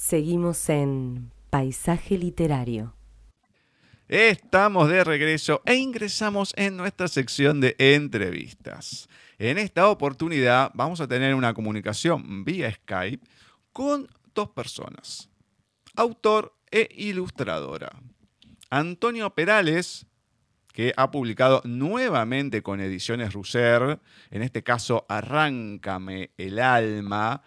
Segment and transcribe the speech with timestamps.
[0.00, 2.96] Seguimos en Paisaje Literario.
[4.08, 9.10] Estamos de regreso e ingresamos en nuestra sección de entrevistas.
[9.38, 13.28] En esta oportunidad vamos a tener una comunicación vía Skype
[13.74, 15.28] con dos personas,
[15.94, 17.92] autor e ilustradora.
[18.70, 20.06] Antonio Perales,
[20.72, 27.42] que ha publicado nuevamente con Ediciones Russer, en este caso Arráncame el alma,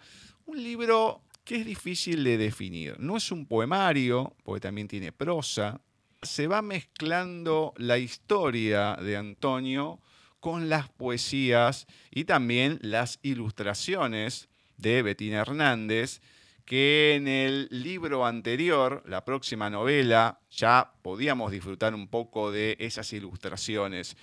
[0.46, 2.98] un libro que es difícil de definir.
[2.98, 5.80] No es un poemario, porque también tiene prosa.
[6.22, 10.00] Se va mezclando la historia de Antonio
[10.40, 16.20] con las poesías y también las ilustraciones de Betina Hernández,
[16.64, 23.12] que en el libro anterior, la próxima novela, ya podíamos disfrutar un poco de esas
[23.12, 24.16] ilustraciones.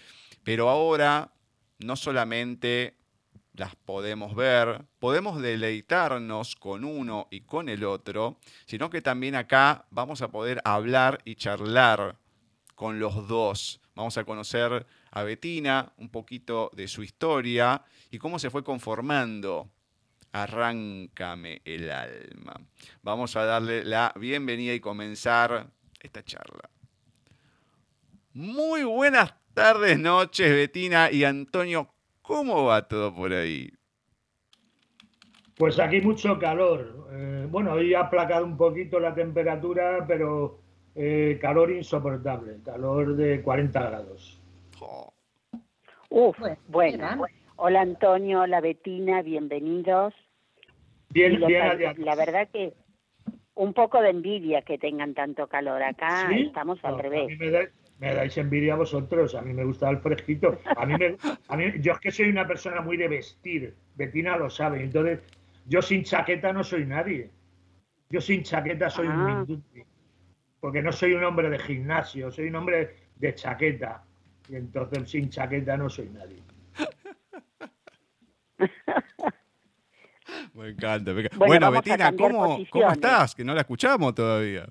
[0.44, 1.34] Pero ahora
[1.78, 3.01] no solamente
[3.54, 9.86] las podemos ver, podemos deleitarnos con uno y con el otro, sino que también acá
[9.92, 12.18] vamos a poder hablar y charlar
[12.76, 13.82] con los dos.
[13.94, 19.70] Vamos a conocer a Betina, un poquito de su historia y cómo se fue conformando.
[20.32, 22.54] Arráncame el alma.
[23.02, 26.70] Vamos a darle la bienvenida y comenzar esta charla.
[28.34, 31.94] Muy buenas tardes, noches, Betina y Antonio.
[32.32, 33.70] ¿Cómo va todo por ahí?
[35.58, 37.10] Pues aquí mucho calor.
[37.12, 40.62] Eh, bueno, hoy ha aplacado un poquito la temperatura, pero
[40.96, 44.42] eh, calor insoportable, calor de 40 grados.
[46.10, 46.38] Uf,
[46.70, 47.28] bueno.
[47.58, 50.14] Hola Antonio, hola Betina, bienvenidos.
[51.10, 51.66] Bien, bien,
[51.98, 52.74] la, verdad que
[53.56, 55.84] un poco de envidia que tengan tanto calor.
[55.84, 57.68] Acá estamos al revés me
[58.10, 60.60] dais envidia a vosotros, a mí me gusta el fresquito.
[60.76, 64.38] A mí, me, a mí yo es que soy una persona muy de vestir, Betina
[64.38, 65.20] lo sabe, entonces
[65.68, 67.30] yo sin chaqueta no soy nadie.
[68.10, 69.26] Yo sin chaqueta soy un ah.
[69.46, 69.84] minduti,
[70.60, 74.04] porque no soy un hombre de gimnasio, soy un hombre de chaqueta.
[74.50, 76.42] Y entonces sin chaqueta no soy nadie.
[80.54, 81.14] Me encanta.
[81.38, 83.36] Bueno, Betina, ¿cómo, ¿cómo, estás?
[83.36, 84.68] Que no la escuchamos todavía.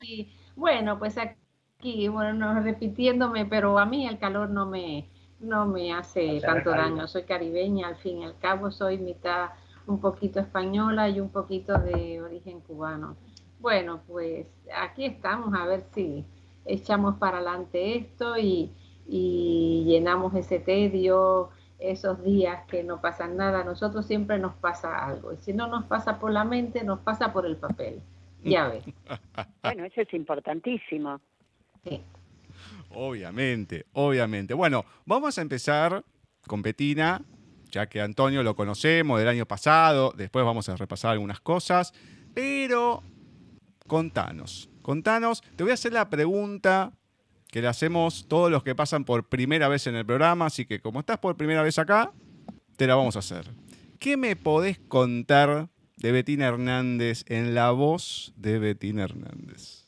[0.00, 0.30] Sí.
[0.54, 1.34] Bueno, pues aquí
[1.78, 5.08] aquí, bueno, no repitiéndome, pero a mí el calor no me,
[5.40, 7.06] no me hace tanto daño.
[7.06, 9.50] Soy caribeña, al fin y al cabo soy mitad
[9.86, 13.16] un poquito española y un poquito de origen cubano.
[13.60, 16.24] Bueno, pues aquí estamos a ver si
[16.64, 18.72] echamos para adelante esto y,
[19.06, 23.60] y llenamos ese tedio, esos días que no pasan nada.
[23.60, 25.32] A nosotros siempre nos pasa algo.
[25.32, 28.02] Y si no nos pasa por la mente, nos pasa por el papel.
[28.42, 28.84] Ya ves.
[29.62, 31.20] Bueno, eso es importantísimo.
[32.90, 34.54] Obviamente, obviamente.
[34.54, 36.02] Bueno, vamos a empezar
[36.46, 37.22] con Betina,
[37.70, 41.92] ya que Antonio lo conocemos del año pasado, después vamos a repasar algunas cosas,
[42.32, 43.02] pero
[43.86, 46.92] contanos, contanos, te voy a hacer la pregunta
[47.48, 50.80] que le hacemos todos los que pasan por primera vez en el programa, así que
[50.80, 52.12] como estás por primera vez acá,
[52.76, 53.52] te la vamos a hacer.
[53.98, 59.85] ¿Qué me podés contar de Betina Hernández en la voz de Betina Hernández?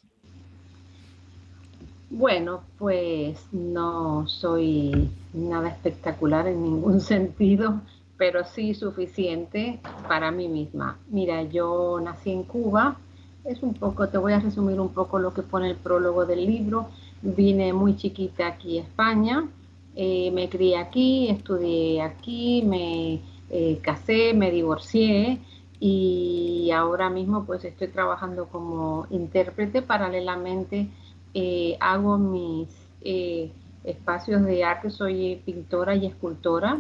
[2.11, 7.81] Bueno, pues no soy nada espectacular en ningún sentido,
[8.17, 10.99] pero sí suficiente para mí misma.
[11.11, 12.97] Mira, yo nací en Cuba,
[13.45, 16.47] es un poco, te voy a resumir un poco lo que pone el prólogo del
[16.47, 16.89] libro.
[17.21, 19.47] Vine muy chiquita aquí a España,
[19.95, 23.21] eh, me crié aquí, estudié aquí, me
[23.51, 25.41] eh, casé, me divorcié
[25.81, 30.89] y ahora mismo pues estoy trabajando como intérprete paralelamente
[31.35, 32.69] eh, hago mis
[33.03, 33.53] eh,
[33.85, 36.79] espacios de arte, soy pintora y escultora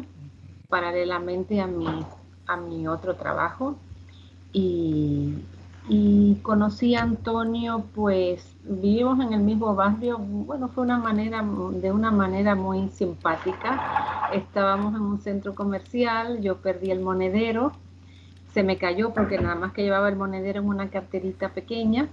[0.69, 1.86] paralelamente a mi,
[2.47, 3.76] a mi otro trabajo.
[4.53, 5.44] Y,
[6.42, 11.42] conocí a Antonio, pues vivimos en el mismo barrio, bueno, fue una manera,
[11.72, 14.28] de una manera muy simpática.
[14.32, 17.72] Estábamos en un centro comercial, yo perdí el monedero,
[18.53, 22.08] se me cayó porque nada más que llevaba el monedero en una carterita pequeña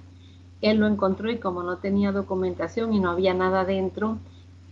[0.61, 4.17] él lo encontró y como no tenía documentación y no había nada dentro,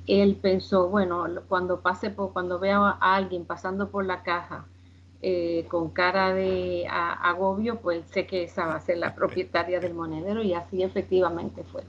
[0.08, 4.66] él pensó, bueno, cuando pase por, cuando vea a alguien pasando por la caja
[5.22, 9.94] eh, con cara de agobio, pues sé que esa va a ser la propietaria del
[9.94, 11.84] monedero y así efectivamente fue.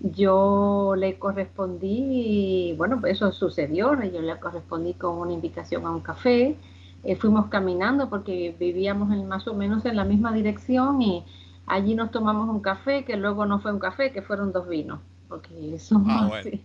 [0.00, 6.00] Yo le correspondí, bueno, pues eso sucedió, yo le correspondí con una invitación a un
[6.00, 6.56] café,
[7.04, 11.24] eh, fuimos caminando porque vivíamos en, más o menos en la misma dirección y
[11.68, 15.00] Allí nos tomamos un café, que luego no fue un café, que fueron dos vinos,
[15.28, 16.64] porque somos ah, así.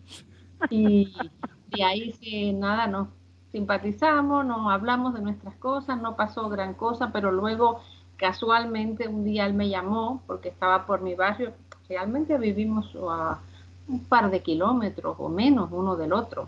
[0.70, 1.14] Y,
[1.84, 3.10] ahí sí, nada, nos
[3.52, 7.82] simpatizamos, nos hablamos de nuestras cosas, no pasó gran cosa, pero luego
[8.16, 11.54] casualmente un día él me llamó porque estaba por mi barrio.
[11.90, 13.40] Realmente vivimos a
[13.88, 16.46] un par de kilómetros o menos uno del otro.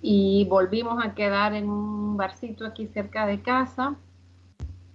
[0.00, 3.96] Y volvimos a quedar en un barcito aquí cerca de casa.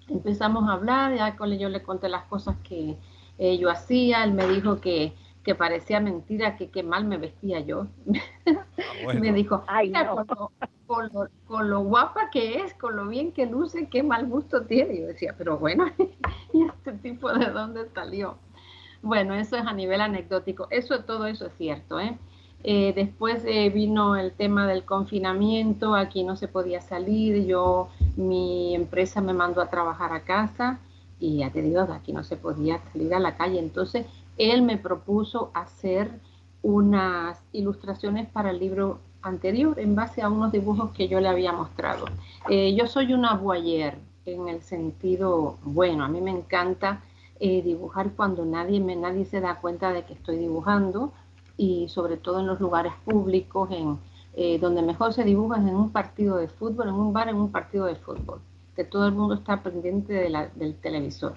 [0.07, 2.97] Empezamos a hablar, ya yo le conté las cosas que
[3.37, 4.23] eh, yo hacía.
[4.23, 5.13] Él me dijo que,
[5.43, 7.87] que parecía mentira, que qué mal me vestía yo.
[8.45, 9.91] Ah, me dijo, Ay,
[10.85, 14.63] con, lo, con, lo, guapa que es, con lo bien que luce, qué mal gusto
[14.63, 14.99] tiene.
[14.99, 15.85] Yo decía, pero bueno,
[16.53, 18.37] ¿y este tipo de dónde salió?
[19.01, 20.67] Bueno, eso es a nivel anecdótico.
[20.69, 22.17] Eso, todo eso es cierto, ¿eh?
[22.63, 28.73] Eh, después eh, vino el tema del confinamiento, aquí no se podía salir, yo, mi
[28.73, 30.79] empresa me mandó a trabajar a casa
[31.19, 33.59] y ya te digo, aquí no se podía salir a la calle.
[33.59, 34.05] Entonces,
[34.37, 36.09] él me propuso hacer
[36.61, 41.51] unas ilustraciones para el libro anterior en base a unos dibujos que yo le había
[41.51, 42.05] mostrado.
[42.49, 43.95] Eh, yo soy una voyeur
[44.25, 47.01] en el sentido, bueno, a mí me encanta
[47.39, 51.11] dibujar cuando nadie, me, nadie se da cuenta de que estoy dibujando
[51.57, 53.99] y sobre todo en los lugares públicos, en
[54.35, 57.35] eh, donde mejor se dibuja es en un partido de fútbol, en un bar, en
[57.35, 58.39] un partido de fútbol,
[58.75, 61.35] que todo el mundo está pendiente del televisor,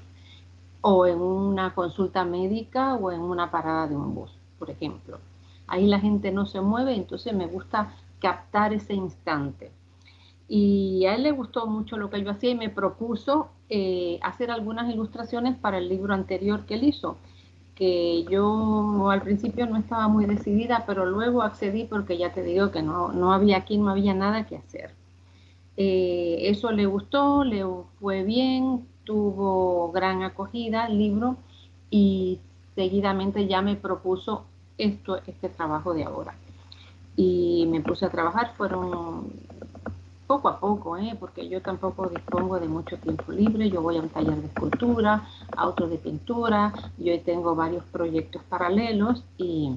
[0.81, 5.19] o en una consulta médica o en una parada de un bus, por ejemplo.
[5.67, 9.73] Ahí la gente no se mueve, entonces me gusta captar ese instante.
[10.49, 14.51] Y a él le gustó mucho lo que yo hacía y me propuso eh, hacer
[14.51, 17.17] algunas ilustraciones para el libro anterior que él hizo
[17.77, 22.71] que yo al principio no estaba muy decidida, pero luego accedí porque ya te digo
[22.73, 24.95] que no, no había aquí, no había nada que hacer.
[25.77, 27.65] Eh, eso le gustó, le
[28.01, 31.37] fue bien, tuvo gran acogida el libro
[31.91, 32.41] y
[32.75, 34.47] seguidamente ya me propuso
[34.79, 36.35] esto, este trabajo de ahora.
[37.15, 39.31] Y me puse a trabajar, fueron
[40.27, 41.17] poco a poco, ¿eh?
[41.19, 43.71] porque yo tampoco dispongo de mucho tiempo libre.
[43.71, 45.27] Yo voy a un taller de escultura,
[45.57, 49.77] a otro de pintura, yo tengo varios proyectos paralelos y,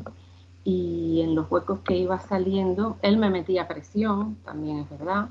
[0.63, 5.29] y en los huecos que iba saliendo, él me metía presión, también es verdad.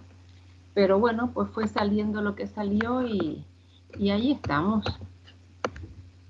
[0.75, 3.45] Pero bueno, pues fue saliendo lo que salió y,
[3.99, 4.85] y ahí estamos.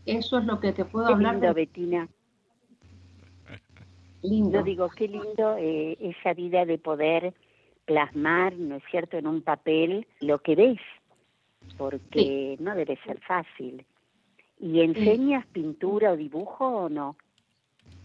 [0.07, 1.35] Eso es lo que te puedo qué hablar.
[1.35, 2.09] Lindo, Betina.
[4.23, 4.59] Lindo.
[4.59, 7.35] Yo digo, qué lindo eh, esa vida de poder
[7.89, 10.79] plasmar, ¿no es cierto?, en un papel lo que ves,
[11.79, 13.85] porque no debe ser fácil.
[14.61, 17.17] ¿Y enseñas pintura o dibujo o no?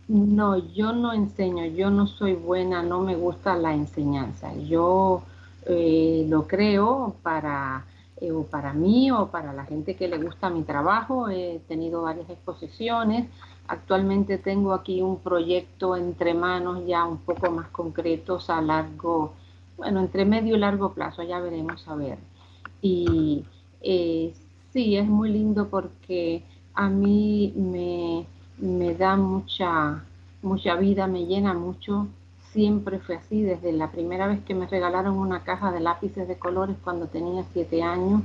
[0.08, 4.54] No, yo no enseño, yo no soy buena, no me gusta la enseñanza.
[4.56, 5.24] Yo
[5.66, 7.86] eh, lo creo para,
[8.22, 11.30] eh, o para mí o para la gente que le gusta mi trabajo.
[11.30, 13.30] He tenido varias exposiciones.
[13.68, 19.34] Actualmente tengo aquí un proyecto entre manos ya un poco más concretos a largo
[19.78, 22.18] bueno, entre medio y largo plazo, ya veremos a ver.
[22.82, 23.44] Y
[23.82, 24.34] eh,
[24.72, 26.44] sí, es muy lindo porque
[26.74, 28.26] a mí me,
[28.58, 30.04] me da mucha,
[30.42, 32.08] mucha vida, me llena mucho.
[32.52, 36.38] Siempre fue así, desde la primera vez que me regalaron una caja de lápices de
[36.38, 38.22] colores cuando tenía siete años,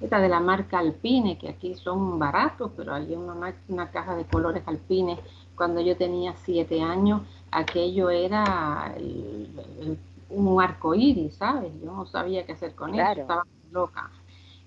[0.00, 4.24] esta de la marca Alpine, que aquí son baratos, pero había una, una caja de
[4.24, 5.18] colores Alpine
[5.54, 9.96] cuando yo tenía siete años, aquello era el
[10.34, 11.72] un arco iris, ¿sabes?
[11.82, 14.10] Yo no sabía qué hacer con eso, estaba loca.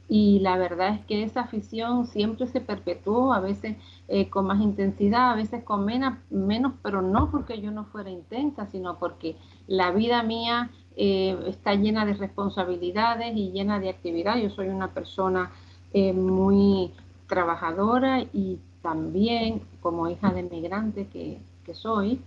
[0.08, 3.76] Y la verdad es que esa afición siempre se perpetuó, a veces
[4.08, 8.68] eh, con más intensidad, a veces con menos, pero no porque yo no fuera intensa,
[8.68, 9.36] sino porque
[9.68, 14.38] la vida mía eh, está llena de responsabilidades y llena de actividad.
[14.38, 15.52] Yo soy una persona
[15.92, 16.92] eh, muy
[17.28, 22.22] trabajadora y también como hija de migrante que, que soy,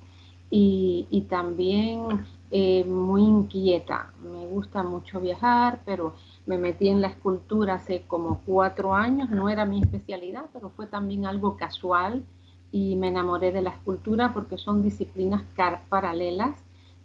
[0.50, 4.12] y, y también eh, muy inquieta.
[4.22, 6.14] Me gusta mucho viajar, pero
[6.46, 9.30] me metí en la escultura hace como cuatro años.
[9.30, 12.24] No era mi especialidad, pero fue también algo casual
[12.72, 15.42] y me enamoré de la escultura porque son disciplinas
[15.88, 16.54] paralelas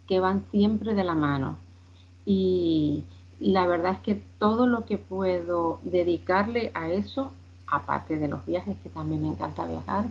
[0.06, 1.58] que van siempre de la mano.
[2.26, 3.04] Y
[3.38, 7.32] la verdad es que todo lo que puedo dedicarle a eso,
[7.66, 10.06] aparte de los viajes que también me encanta viajar,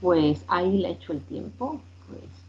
[0.00, 2.43] pues ahí le echo el tiempo, pues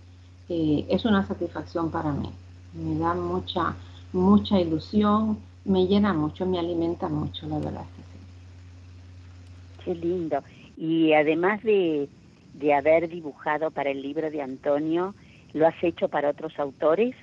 [0.48, 2.30] es una satisfacción para mí.
[2.74, 3.76] Me da mucha,
[4.14, 9.86] mucha ilusión, me llena mucho, me alimenta mucho, la verdad que sí.
[9.86, 10.44] Qué lindo.
[10.78, 12.10] Y además de,
[12.54, 15.16] de haber dibujado para el libro de Antonio,
[15.54, 17.16] ¿lo has hecho para otros autores?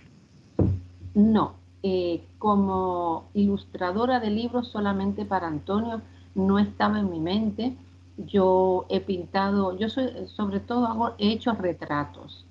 [1.15, 6.01] No, eh, como ilustradora de libros solamente para Antonio
[6.35, 7.75] no estaba en mi mente.
[8.17, 12.47] Yo he pintado, yo soy, sobre todo hago, he hecho retratos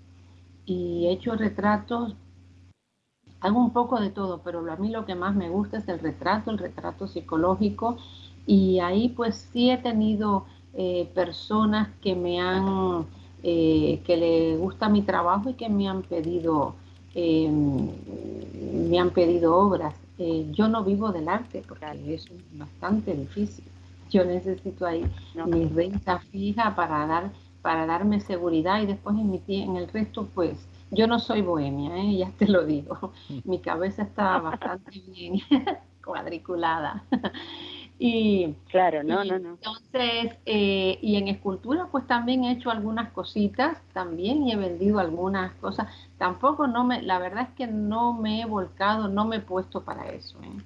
[0.71, 2.15] y he hecho retratos,
[3.41, 5.99] hago un poco de todo, pero a mí lo que más me gusta es el
[5.99, 7.97] retrato, el retrato psicológico
[8.47, 13.05] Y ahí pues sí he tenido eh, personas que me han,
[13.43, 16.75] eh, que le gusta mi trabajo y que me han pedido,
[17.13, 17.89] em,
[18.89, 19.95] me han pedido obras.
[20.17, 21.85] Eh, yo no vivo del arte porque
[22.15, 23.65] es bastante difícil.
[24.09, 25.03] Yo necesito ahí
[25.45, 30.27] mi renta fija para dar para darme seguridad y después en, mi, en el resto
[30.33, 32.17] pues yo no soy bohemia, ¿eh?
[32.17, 33.13] ya te lo digo.
[33.45, 35.39] Mi cabeza está bastante bien
[36.03, 37.03] cuadriculada.
[37.97, 39.49] y, claro, no, no, no.
[39.51, 44.99] Entonces, eh, y en escultura pues también he hecho algunas cositas también y he vendido
[44.99, 45.87] algunas cosas.
[46.17, 49.83] Tampoco no me, la verdad es que no me he volcado, no me he puesto
[49.83, 50.37] para eso.
[50.43, 50.61] ¿eh?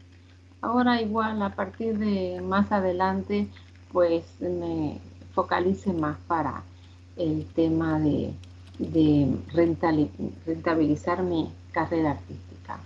[0.61, 3.47] Ahora igual a partir de más adelante
[3.91, 4.99] pues me
[5.33, 6.63] focalice más para
[7.17, 8.33] el tema de
[8.79, 9.37] de
[10.45, 12.79] rentabilizar mi carrera artística.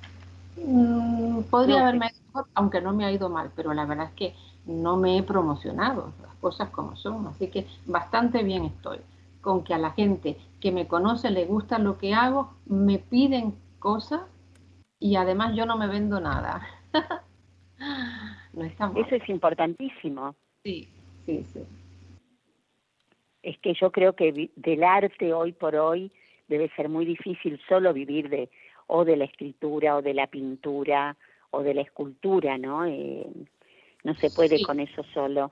[0.57, 4.13] Mm, podría haberme ido mejor, aunque no me ha ido mal, pero la verdad es
[4.13, 8.99] que no me he promocionado, las cosas como son, así que bastante bien estoy.
[9.41, 13.55] Con que a la gente que me conoce le gusta lo que hago, me piden
[13.79, 14.21] cosas
[14.99, 16.61] y además yo no me vendo nada.
[18.53, 20.35] no Eso es importantísimo.
[20.63, 20.89] Sí,
[21.25, 21.61] sí, sí
[23.49, 26.11] es que yo creo que del arte hoy por hoy
[26.47, 28.49] debe ser muy difícil solo vivir de
[28.85, 31.17] o de la escritura o de la pintura
[31.49, 32.85] o de la escultura, ¿no?
[32.85, 33.27] Eh,
[34.03, 35.51] no se puede con eso solo.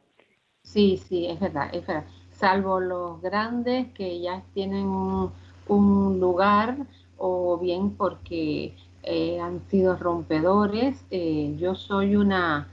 [0.62, 2.06] Sí, sí, es verdad, es verdad.
[2.30, 6.78] Salvo los grandes que ya tienen un, lugar
[7.18, 11.04] o bien porque eh, han sido rompedores.
[11.10, 12.68] Eh, yo soy una,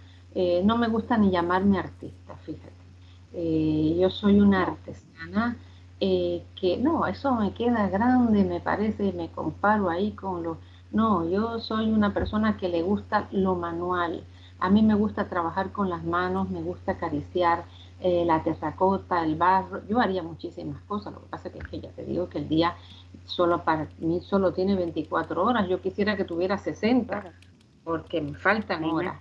[0.64, 2.74] no me gusta ni llamarme artista, fíjate.
[3.35, 5.57] Yo soy una artesana
[6.00, 10.59] eh, que no, eso me queda grande, me parece, me comparo ahí con lo...
[10.93, 14.23] No, yo soy una persona que le gusta lo manual.
[14.59, 17.64] A mí me gusta trabajar con las manos, me gusta acariciar
[18.00, 19.81] eh, la terracota, el barro.
[19.88, 21.14] Yo haría muchísimas cosas.
[21.14, 22.75] Lo que pasa es que ya te digo que el día
[23.25, 25.69] solo para mí solo tiene 24 horas.
[25.69, 27.33] Yo quisiera que tuviera 60
[27.83, 29.19] porque me faltan horas.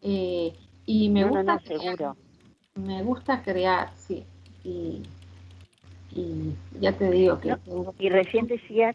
[0.00, 0.56] Eh,
[0.86, 2.14] y me gusta crear,
[2.74, 4.24] me gusta crear, sí.
[4.64, 5.02] Y
[6.14, 7.56] y ya te digo que...
[7.98, 8.94] y recién decías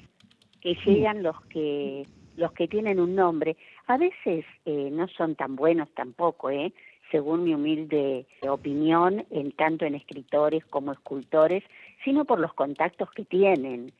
[0.62, 2.06] que llegan los que
[2.36, 3.58] los que tienen un nombre.
[3.88, 6.72] A veces eh, no son tan buenos tampoco, ¿eh?
[7.10, 11.64] según mi humilde opinión, en tanto en escritores como escultores,
[12.04, 13.92] sino por los contactos que tienen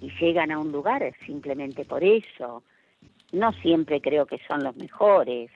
[0.00, 2.62] y llegan a un lugar simplemente por eso.
[3.32, 5.50] No siempre creo que son los mejores.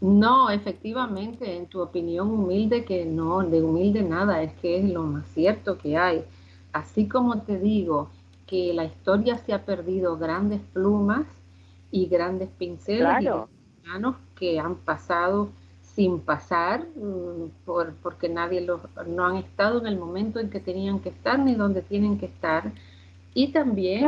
[0.00, 5.02] No, efectivamente, en tu opinión humilde, que no, de humilde nada, es que es lo
[5.02, 6.24] más cierto que hay.
[6.72, 8.10] Así como te digo
[8.46, 11.26] que la historia se ha perdido grandes plumas
[11.90, 13.28] y grandes pinceles y
[13.86, 15.50] manos que han pasado
[15.82, 20.60] sin pasar, mm, por, porque nadie los, no han estado en el momento en que
[20.60, 22.72] tenían que estar ni donde tienen que estar.
[23.34, 24.06] Y también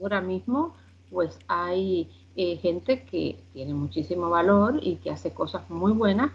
[0.00, 0.74] ahora mismo,
[1.10, 6.30] pues hay eh, gente que tiene muchísimo valor y que hace cosas muy buenas,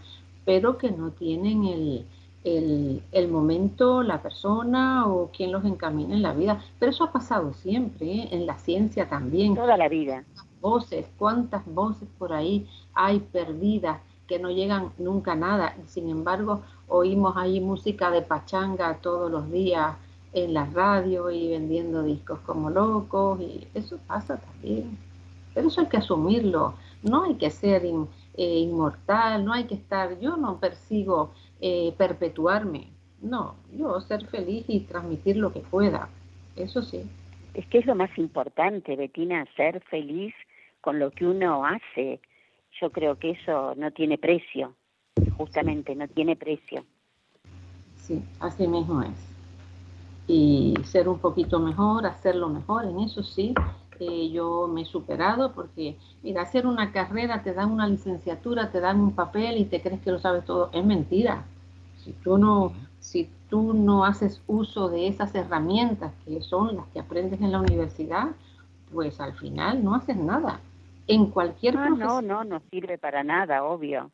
[0.45, 2.05] pero que no tienen el,
[2.43, 6.61] el, momento, la persona o quien los encamina en la vida.
[6.79, 8.29] Pero eso ha pasado siempre, ¿eh?
[8.31, 9.55] en la ciencia también.
[9.55, 10.23] Toda la vida.
[10.61, 15.75] Voces, cuántas voces por ahí hay perdidas que no llegan nunca a nada.
[15.87, 19.95] Sin embargo, oímos ahí música de pachanga todos los días
[20.33, 25.06] en la radio y vendiendo discos como locos y eso pasa también.
[25.57, 30.19] Pero eso hay que asumirlo, no hay que ser eh, inmortal, no hay que estar,
[30.19, 32.91] yo no persigo eh, perpetuarme,
[33.23, 36.09] no, yo ser feliz y transmitir lo que pueda,
[36.55, 37.09] eso sí.
[37.55, 40.31] Es que es lo más importante, Betina, ser feliz
[40.79, 42.19] con lo que uno hace.
[42.79, 44.75] Yo creo que eso no tiene precio,
[45.37, 46.85] justamente no tiene precio.
[47.95, 49.33] Sí, así mismo es.
[50.27, 53.55] Y ser un poquito mejor, hacerlo mejor, en eso sí,
[54.31, 58.99] yo me he superado porque, mira, hacer una carrera, te dan una licenciatura, te dan
[58.99, 60.69] un papel y te crees que lo sabes todo.
[60.73, 61.45] Es mentira.
[61.97, 66.99] Si tú no, si tú no haces uso de esas herramientas que son las que
[66.99, 68.27] aprendes en la universidad,
[68.93, 70.59] pues al final no haces nada.
[71.07, 74.11] En cualquier ah, No, no, no sirve para nada, obvio.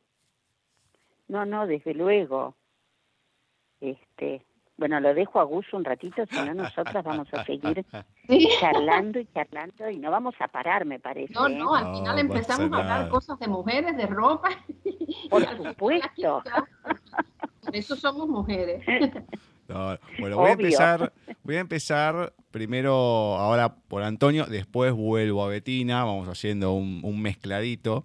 [1.28, 2.56] No, no, desde luego.
[3.82, 4.46] Este,
[4.78, 7.86] bueno, lo dejo a Gus un ratito, si no nosotras vamos a seguir
[8.60, 11.34] charlando y charlando y no vamos a parar, me parece.
[11.34, 14.50] No, no, al final empezamos a hablar cosas de mujeres, de ropa.
[15.30, 16.44] Por supuesto.
[17.64, 18.84] Por eso somos mujeres.
[20.20, 21.14] bueno, voy a empezar,
[21.44, 27.22] voy a empezar primero ahora por Antonio, después vuelvo a Betina, vamos haciendo un, un
[27.22, 28.04] mezcladito.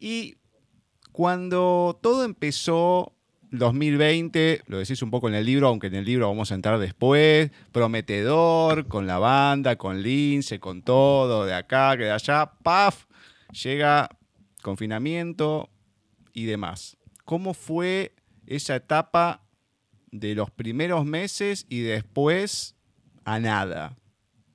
[0.00, 0.36] Y
[1.12, 3.17] Cuando todo empezó
[3.50, 6.78] 2020, lo decís un poco en el libro, aunque en el libro vamos a entrar
[6.78, 13.06] después, prometedor, con la banda, con Lince, con todo, de acá, que de allá, ¡paf!
[13.62, 14.08] Llega
[14.62, 15.70] confinamiento
[16.32, 16.96] y demás.
[17.24, 18.14] ¿Cómo fue
[18.46, 19.42] esa etapa
[20.10, 22.74] de los primeros meses y después
[23.24, 23.96] a nada?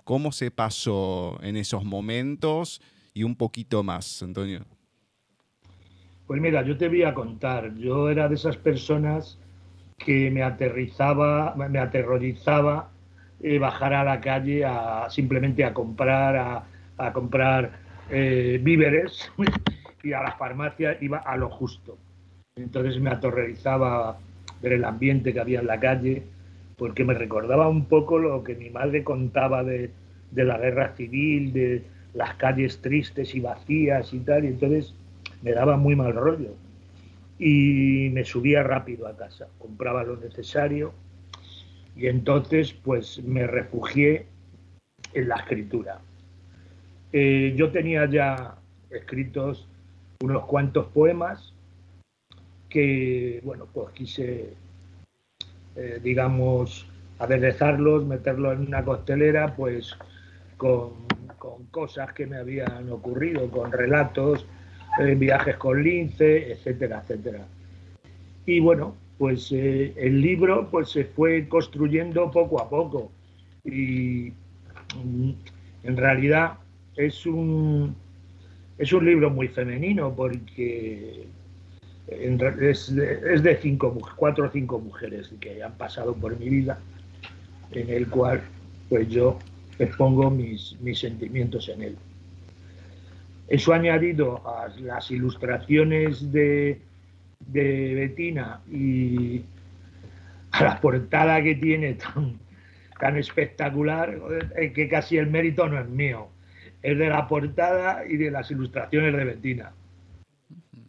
[0.04, 2.82] ¿Cómo se pasó en esos momentos
[3.14, 4.66] y un poquito más, Antonio?
[6.34, 7.76] Pues mira, yo te voy a contar.
[7.76, 9.38] Yo era de esas personas
[10.00, 12.90] que me aterrizaba, me aterrorizaba
[13.40, 16.66] eh, bajar a la calle a simplemente a comprar,
[16.98, 17.74] a, comprar
[18.10, 19.32] eh, víveres
[20.04, 22.00] y a las farmacias iba a lo justo.
[22.56, 24.18] Entonces me aterrorizaba
[24.60, 26.24] ver el ambiente que había en la calle,
[26.80, 29.92] porque me recordaba un poco lo que mi madre contaba de,
[30.32, 31.84] la guerra civil, de
[32.16, 34.96] las calles tristes y vacías y tal, y entonces
[35.44, 36.56] me daba muy mal rollo.
[37.38, 40.94] Y me subía rápido a casa, compraba lo necesario
[41.96, 44.26] y entonces pues me refugié
[45.14, 46.00] en la escritura.
[47.12, 48.56] Eh, yo tenía ya
[48.90, 49.68] escritos
[50.22, 51.54] unos cuantos poemas
[52.70, 54.56] que, bueno, pues quise
[55.76, 56.86] eh, digamos,
[57.18, 59.98] aderezarlos, meterlos en una costelera, pues
[60.58, 60.92] con,
[61.72, 64.46] cosas que me habían ocurrido, con relatos,
[65.00, 67.46] eh, viajes con lince, etcétera, etcétera.
[68.46, 73.12] Y bueno, pues eh, el libro pues se fue construyendo poco a poco
[73.64, 74.34] y
[75.04, 75.32] mm,
[75.84, 76.54] en realidad
[76.96, 77.96] es un
[78.78, 81.26] es un libro muy femenino porque
[82.08, 86.80] es, de cinco, cuatro o cinco mujeres que han pasado por mi vida,
[87.72, 88.42] en el cual
[88.90, 89.40] pues yo
[89.80, 91.98] expongo mis, mis sentimientos en él.
[93.54, 96.82] Eso añadido a las ilustraciones de,
[97.40, 99.44] de Betina y
[100.50, 102.40] a la portada que tiene tan,
[103.00, 104.18] tan espectacular,
[104.74, 106.30] que casi el mérito no es mío,
[106.82, 109.72] es de la portada y de las ilustraciones de Betina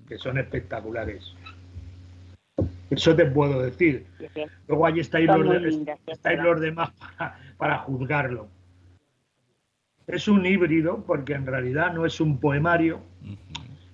[0.09, 1.35] que son espectaculares.
[2.89, 4.07] Eso te puedo decir.
[4.69, 6.93] Luego allí estáis, los, demás
[7.59, 8.49] para, juzgarlo.
[10.07, 13.01] Es un híbrido porque en realidad no es un poemario,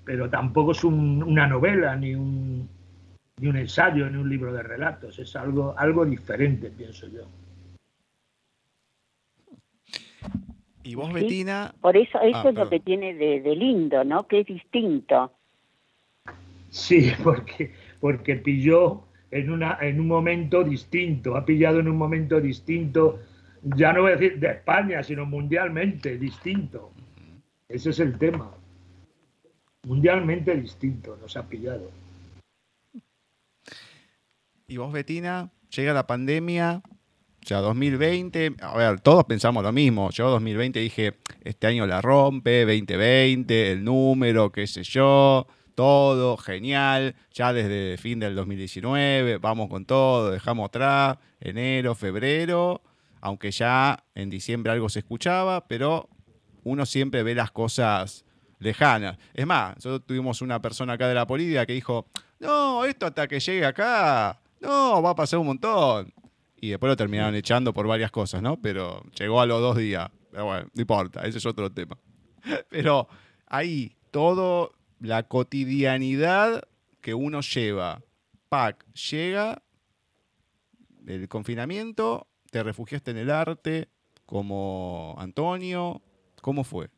[0.04, 2.68] pero tampoco es una novela, ni un,
[3.38, 5.18] ni un ensayo, ni un libro de relatos.
[5.18, 7.28] Es algo, algo diferente, pienso yo.
[10.82, 11.74] Y vos, Betina.
[11.80, 14.26] Por eso, eso ah, es lo que tiene de, de, lindo, ¿no?
[14.26, 15.32] Que es distinto.
[16.70, 22.40] Sí, porque, porque pilló en, una, en un momento distinto, ha pillado en un momento
[22.40, 23.20] distinto,
[23.62, 26.92] ya no voy a decir de España, sino mundialmente distinto.
[27.68, 28.52] Ese es el tema.
[29.86, 31.90] Mundialmente distinto nos ha pillado.
[34.66, 36.82] Y vos, Betina, llega la pandemia,
[37.42, 40.10] ya 2020, a ver, todos pensamos lo mismo.
[40.10, 47.14] Yo 2020 dije, este año la rompe, 2020, el número, qué sé yo todo, genial,
[47.32, 52.82] ya desde fin del 2019, vamos con todo, dejamos atrás, enero, febrero,
[53.20, 56.08] aunque ya en diciembre algo se escuchaba, pero
[56.64, 58.24] uno siempre ve las cosas
[58.58, 59.18] lejanas.
[59.34, 62.06] Es más, nosotros tuvimos una persona acá de la política que dijo,
[62.38, 66.12] no, esto hasta que llegue acá, no, va a pasar un montón.
[66.60, 68.60] Y después lo terminaron echando por varias cosas, ¿no?
[68.60, 70.10] Pero llegó a los dos días.
[70.30, 71.96] Pero bueno, no importa, ese es otro tema.
[72.68, 73.08] Pero
[73.46, 76.68] ahí todo la cotidianidad
[77.00, 78.02] que uno lleva.
[78.50, 79.62] Pac, llega
[81.06, 83.88] el confinamiento, te refugiaste en el arte
[84.26, 86.02] como Antonio,
[86.40, 86.90] ¿cómo fue?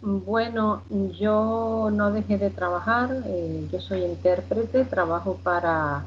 [0.00, 0.82] Bueno,
[1.18, 6.04] yo no dejé de trabajar, eh, yo soy intérprete, trabajo para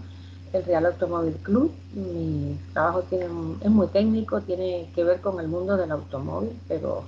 [0.51, 1.71] el Real Automóvil Club.
[1.93, 3.27] Mi trabajo tiene,
[3.61, 7.03] es muy técnico, tiene que ver con el mundo del automóvil, pero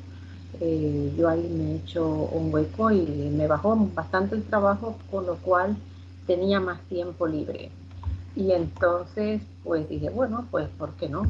[0.62, 5.26] eh, yo ahí me he hecho un hueco y me bajó bastante el trabajo, con
[5.26, 5.76] lo cual
[6.26, 7.70] tenía más tiempo libre.
[8.38, 11.24] Y entonces, pues dije, bueno, pues, ¿por qué no?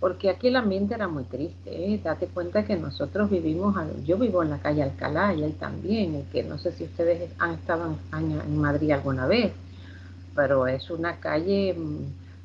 [0.00, 1.70] Porque aquí el ambiente era muy triste.
[1.94, 2.00] ¿eh?
[2.02, 6.42] Date cuenta que nosotros vivimos, yo vivo en la calle Alcalá y él también, que
[6.42, 9.52] no sé si ustedes han estado en en Madrid alguna vez,
[10.34, 11.98] pero es una calle mm,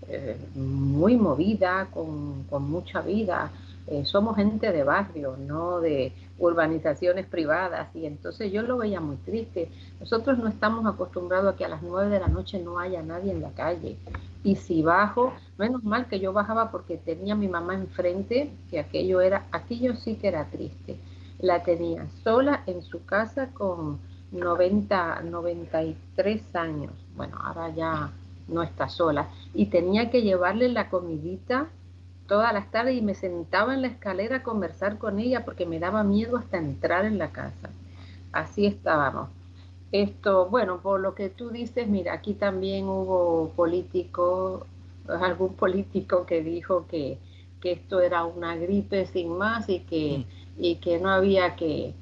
[0.10, 3.50] eh, muy movida, con, con mucha vida
[3.92, 9.18] eh, somos gente de barrio, no de urbanizaciones privadas, y entonces yo lo veía muy
[9.18, 9.70] triste.
[10.00, 13.32] Nosotros no estamos acostumbrados a que a las nueve de la noche no haya nadie
[13.32, 13.98] en la calle.
[14.44, 18.80] Y si bajo, menos mal que yo bajaba porque tenía a mi mamá enfrente, que
[18.80, 20.98] aquello era, aquello sí que era triste.
[21.40, 24.00] La tenía sola en su casa con
[24.32, 26.94] 90, 93 años.
[27.16, 28.12] Bueno, ahora ya
[28.48, 29.30] no está sola.
[29.54, 31.68] Y tenía que llevarle la comidita
[32.30, 35.80] todas las tardes y me sentaba en la escalera a conversar con ella porque me
[35.80, 37.70] daba miedo hasta entrar en la casa.
[38.32, 39.30] Así estábamos.
[39.92, 44.68] Esto, bueno, por lo que tú dices, mira, aquí también hubo político,
[45.08, 47.18] algún político que dijo que,
[47.62, 50.64] esto era una gripe sin más y que, mm.
[50.64, 51.94] y que no había que,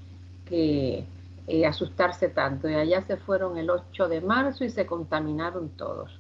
[0.46, 1.04] que
[1.48, 2.70] eh, asustarse tanto.
[2.70, 6.12] Y allá se fueron el 8 de marzo y se contaminaron todos.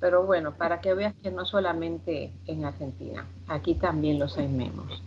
[0.00, 5.02] Pero bueno, para que veas que no solamente en Argentina, aquí también los hay menos.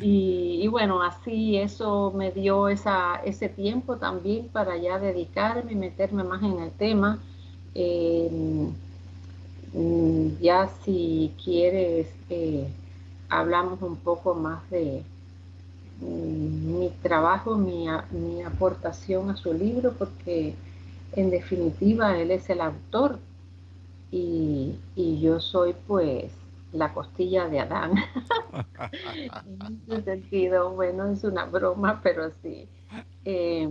[0.00, 6.24] Y, bueno, así eso me dio esa, ese tiempo también para ya dedicarme y meterme
[6.24, 7.18] más en el tema.
[7.74, 8.72] Em,
[9.74, 12.68] mm, ya si quieres, eh,
[13.28, 15.04] hablamos un poco más de
[16.00, 20.54] mm, mi trabajo, mi, mi aportación a su libro, porque
[21.12, 23.18] en definitiva él es el autor
[24.10, 26.30] y, yo soy pues
[26.72, 27.94] la costilla de Adán.
[29.46, 32.66] en ese sentido, bueno, es una broma, pero sí.
[33.24, 33.70] Eh,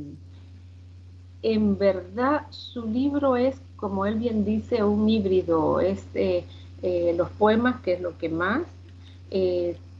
[1.44, 5.80] en verdad, su libro es, como él bien dice, un híbrido.
[5.80, 6.44] Es eh,
[6.82, 8.64] eh, los poemas, que es lo que más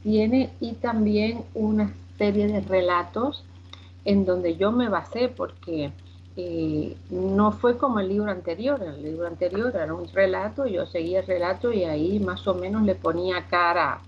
[0.02, 3.44] tiene, y también una serie de relatos
[4.04, 5.92] en donde yo me basé, porque
[7.10, 8.82] no fue como el libro anterior.
[8.82, 12.82] El libro anterior era un relato, yo seguía el relato y ahí más o menos
[12.82, 14.00] le ponía cara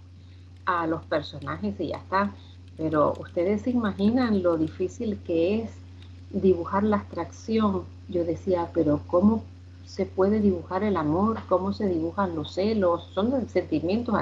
[0.64, 2.32] a los personajes y ya está.
[2.76, 5.70] Pero ustedes se imaginan lo difícil que es
[6.30, 7.84] dibujar la abstracción.
[8.08, 9.44] Yo decía, pero ¿cómo
[9.84, 11.38] se puede dibujar el amor?
[11.48, 13.10] ¿Cómo se dibujan los celos?
[13.14, 14.14] Son sentimientos,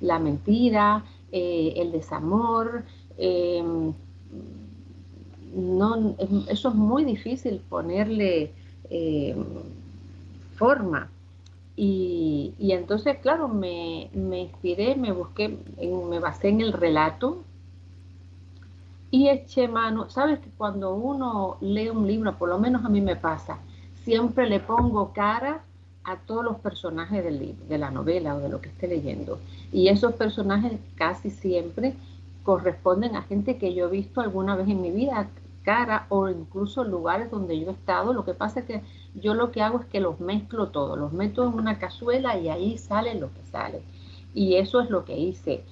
[0.00, 2.84] la mentira, eh, el desamor.
[3.18, 3.92] Em,
[5.54, 6.14] no,
[6.48, 8.52] eso es muy difícil ponerle
[8.90, 9.36] eh,
[10.56, 11.10] forma.
[11.80, 17.44] Y, entonces, claro, me, inspiré, me busqué, me basé en el relato
[19.12, 20.10] y eché mano.
[20.10, 23.58] Sabes que cuando uno lee un libro, por lo menos a mí me pasa,
[24.04, 25.62] siempre le pongo cara
[26.02, 29.38] a todos los personajes del libro, de la novela o de lo que esté leyendo.
[29.72, 31.94] Y esos personajes casi siempre
[32.42, 35.28] corresponden a gente que yo he visto alguna vez en mi vida,
[35.62, 38.12] cara o incluso lugares donde yo he estado.
[38.14, 38.82] Lo que pasa es que
[39.14, 42.48] yo lo que hago es que los mezclo todos, los meto en una cazuela y
[42.48, 43.82] ahí sale lo que sale.
[44.34, 45.62] Y eso es lo que hice.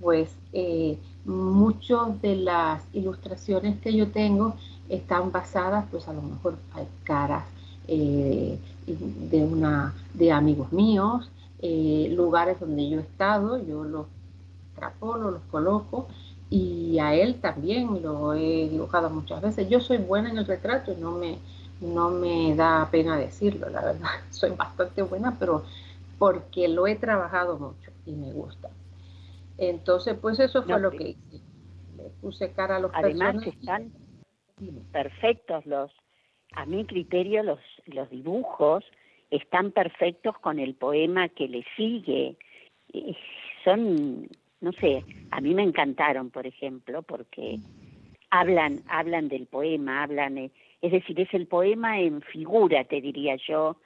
[0.00, 4.54] Pues eh, muchas de las ilustraciones que yo tengo
[4.88, 7.44] están basadas, pues a lo mejor hay caras
[7.88, 11.30] eh, de, una, de amigos míos,
[11.60, 14.06] eh, lugares donde yo he estado, yo los
[14.74, 16.08] trapolo, los coloco
[16.50, 19.68] y a él también lo he dibujado muchas veces.
[19.70, 21.38] Yo soy buena en el retrato y no me,
[21.80, 24.10] no me da pena decirlo, la verdad.
[24.30, 25.64] Soy bastante buena, pero
[26.18, 28.68] porque lo he trabajado mucho y me gusta.
[29.56, 31.40] Entonces, pues eso fue lo que hice.
[31.96, 33.92] Le puse cara a los Además están
[34.92, 35.90] perfectos los,
[36.54, 38.84] a mi criterio, los, los dibujos
[39.30, 42.36] están perfectos con el poema que le sigue.
[43.64, 44.28] Son
[44.62, 47.58] no sé, a mí me encantaron, por ejemplo, porque
[48.30, 53.36] hablan, hablan del poema, hablan, eh, es decir, es el poema en figura, te diría
[53.48, 53.76] yo,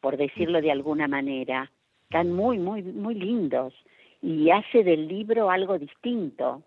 [0.00, 1.70] por decirlo de alguna manera.
[2.04, 3.72] Están muy, muy, muy lindos
[4.22, 6.62] y hace del libro algo distinto.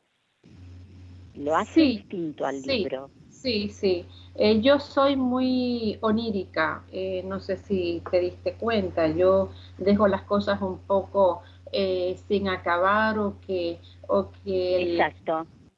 [1.36, 3.10] Lo hace distinto al libro.
[3.30, 4.06] Sí, sí.
[4.36, 10.24] Eh, yo soy muy onírica, eh, no sé si te diste cuenta, yo dejo las
[10.24, 15.00] cosas un poco eh, sin acabar o que, o que,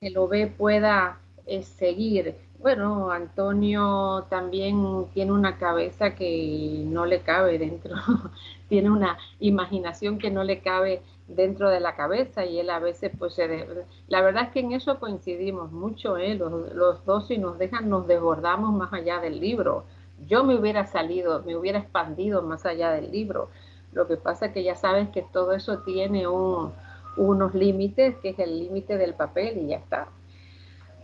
[0.02, 2.36] El, lo ve pueda eh, seguir.
[2.60, 7.96] Bueno, Antonio también tiene una cabeza que no le cabe dentro,
[8.70, 13.12] tiene una imaginación que no le cabe dentro de la cabeza y él a veces
[13.18, 13.68] pues se
[14.08, 16.36] la verdad es que en eso coincidimos mucho ¿eh?
[16.36, 19.86] los, los dos si nos dejan nos desbordamos más allá del libro
[20.28, 23.50] yo me hubiera salido me hubiera expandido más allá del libro
[23.96, 28.40] lo que pasa es que ya sabes que todo eso tiene unos límites, que es
[28.40, 30.10] el límite del papel y ya está.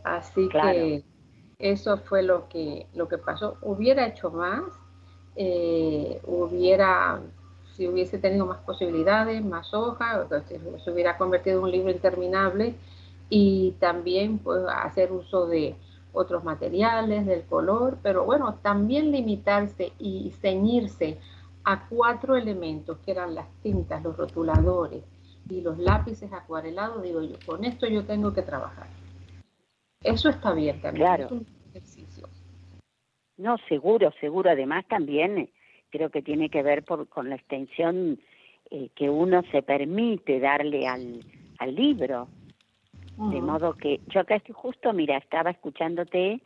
[0.03, 1.03] Así que
[1.57, 3.57] eso fue lo que, lo que pasó.
[3.61, 4.63] Hubiera hecho más,
[5.37, 7.21] eh, hubiera,
[7.75, 12.75] si hubiese tenido más posibilidades, más hojas, se hubiera convertido en un libro interminable
[13.29, 15.75] y también pues, hacer uso de
[16.11, 21.17] otros materiales, del color, pero bueno, también limitarse y ceñirse
[21.63, 25.03] a cuatro elementos que eran las tintas, los rotuladores
[25.49, 28.87] y los lápices acuarelados, digo yo, con esto yo tengo que trabajar.
[30.03, 31.05] Eso está bien también.
[31.05, 31.25] Claro.
[31.25, 32.27] Es un ejercicio.
[33.37, 34.49] No, seguro, seguro.
[34.49, 35.49] Además también eh,
[35.89, 38.19] creo que tiene que ver por, con la extensión
[38.69, 41.23] eh, que uno se permite darle al,
[41.59, 42.27] al libro.
[43.17, 46.41] De modo que yo acá estoy justo, mira, estaba escuchándote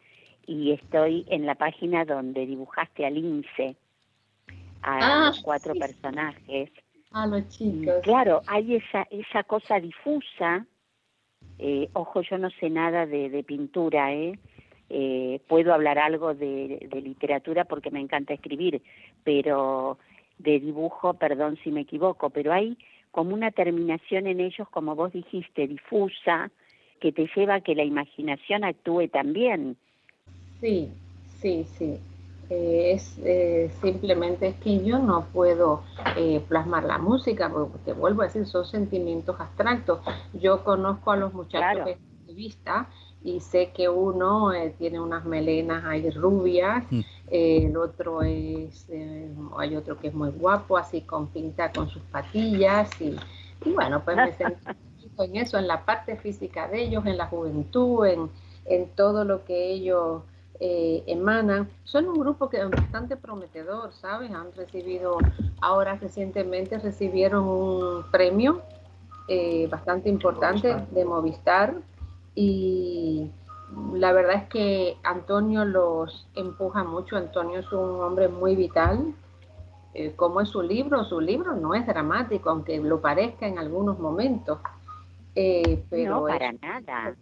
[0.45, 3.78] y estoy en la página donde dibujaste al lince,
[4.81, 6.71] a Ah, los cuatro sí, personajes.
[7.11, 7.95] A los chicos.
[8.03, 10.65] claro, hay esa, esa cosa difusa.
[11.59, 14.38] eh, ojo, yo no sé nada de, de pintura, ¿eh?
[14.89, 18.81] Eh, puedo hablar algo de, de literatura porque me encanta escribir,
[19.23, 19.97] pero
[20.38, 22.77] de dibujo, perdón si me equivoco, pero hay
[23.11, 26.51] como una terminación en ellos, como vos dijiste, difusa,
[26.99, 29.77] que te lleva a que la imaginación actúe también.
[30.59, 30.89] Sí,
[31.41, 31.97] sí, sí.
[32.49, 35.81] Eh, es eh, simplemente es que yo no puedo
[36.15, 39.99] eh, plasmar la música, porque te vuelvo a decir, son sentimientos abstractos.
[40.34, 41.86] Yo conozco a los muchachos Claro.
[41.86, 42.88] de vista
[43.23, 46.99] y sé que uno eh, tiene unas melenas ahí rubias, Mm.
[47.31, 51.89] eh, el otro es, eh, hay otro que es muy guapo, así con pinta con
[51.89, 53.15] sus patillas y,
[53.65, 54.73] y bueno, pues me centro
[55.17, 58.29] en eso, en la parte física de ellos, en la juventud, en,
[58.65, 60.21] en todo lo que ellos
[60.60, 61.70] eh, emanan.
[61.84, 64.32] Son un grupo que es bastante prometedor, ¿sabes?
[64.32, 65.18] Han recibido,
[65.62, 68.62] ahora recientemente recibieron un premio
[69.28, 70.89] eh, bastante importante Movistar.
[70.96, 71.74] de Movistar
[72.36, 73.32] y
[73.94, 77.18] la verdad es que Antonio los empuja mucho.
[77.18, 79.13] Antonio es un hombre muy vital.
[79.94, 83.98] Eh, como es su libro, su libro no es dramático, aunque lo parezca en algunos
[83.98, 84.60] momentos.
[85.36, 87.15] Eh, pero no, es- para nada.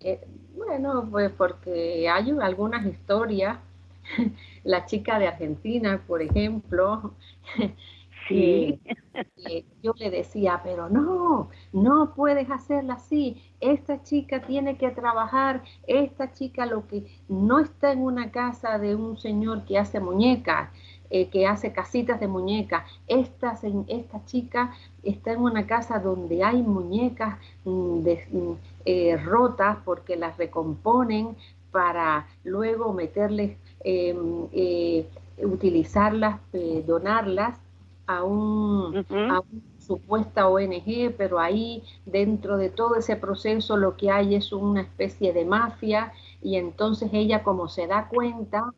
[0.00, 0.20] eh,
[0.54, 3.58] bueno, pues porque hay algunas historias.
[4.64, 7.14] La chica de Argentina, por ejemplo,
[8.28, 8.80] Sí,
[9.36, 13.42] que yo le decía, pero no, no puedes hacerla así.
[13.60, 18.94] Esta chica tiene que trabajar, esta chica lo que no está en una casa de
[18.94, 20.70] un señor que hace muñecas,
[21.10, 22.84] eh, que hace casitas de muñecas.
[23.06, 28.52] Esta, esta chica está en una casa donde hay muñecas mm, de- mm,
[28.86, 31.36] eh, rotas porque las recomponen
[31.72, 34.16] para luego meterles, eh,
[34.52, 35.06] eh,
[35.44, 36.40] utilizarlas,
[36.86, 37.58] donarlas
[38.06, 44.10] a un, a una supuesta ONG, pero ahí dentro de todo ese proceso lo que
[44.10, 48.72] hay es una especie de mafia y entonces ella como se da cuenta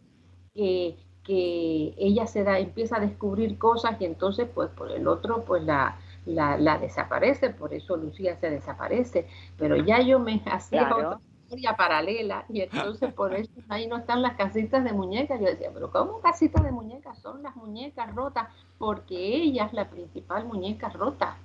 [0.54, 5.44] que, que ella se da, empieza a descubrir cosas y entonces pues por el otro
[5.44, 10.88] pues la, la, la desaparece, por eso Lucía se desaparece, pero ya yo me hacía
[10.88, 10.96] Claro.
[10.96, 15.40] otra historia paralela y entonces por eso ahí no están las casitas de muñecas.
[15.40, 17.18] Yo decía, pero ¿cómo casitas de muñecas?
[17.20, 21.36] Son las muñecas rotas, porque ella es la principal muñeca rota.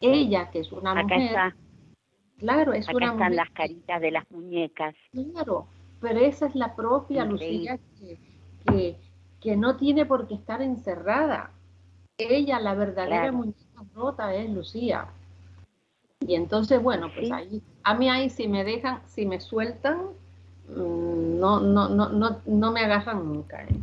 [0.00, 1.56] Ella, que es una Acá mujer, está,
[2.38, 4.94] claro, es acá una están mujer, las caritas de las muñecas.
[5.12, 5.66] claro,
[6.00, 7.26] pero esa es la propia Increíble.
[7.26, 8.18] Lucía que,
[8.64, 8.98] que,
[9.42, 11.50] que no tiene por qué estar encerrada.
[12.18, 13.38] Ella, la verdadera Claro.
[13.38, 15.08] muñeca rota es Lucía.
[16.20, 17.32] Y entonces, bueno, pues Sí.
[17.32, 19.98] ahí, a mí ahí si me dejan, si me sueltan,
[20.68, 23.74] mm, no, no, no, no, no me agarran nunca, ¿eh?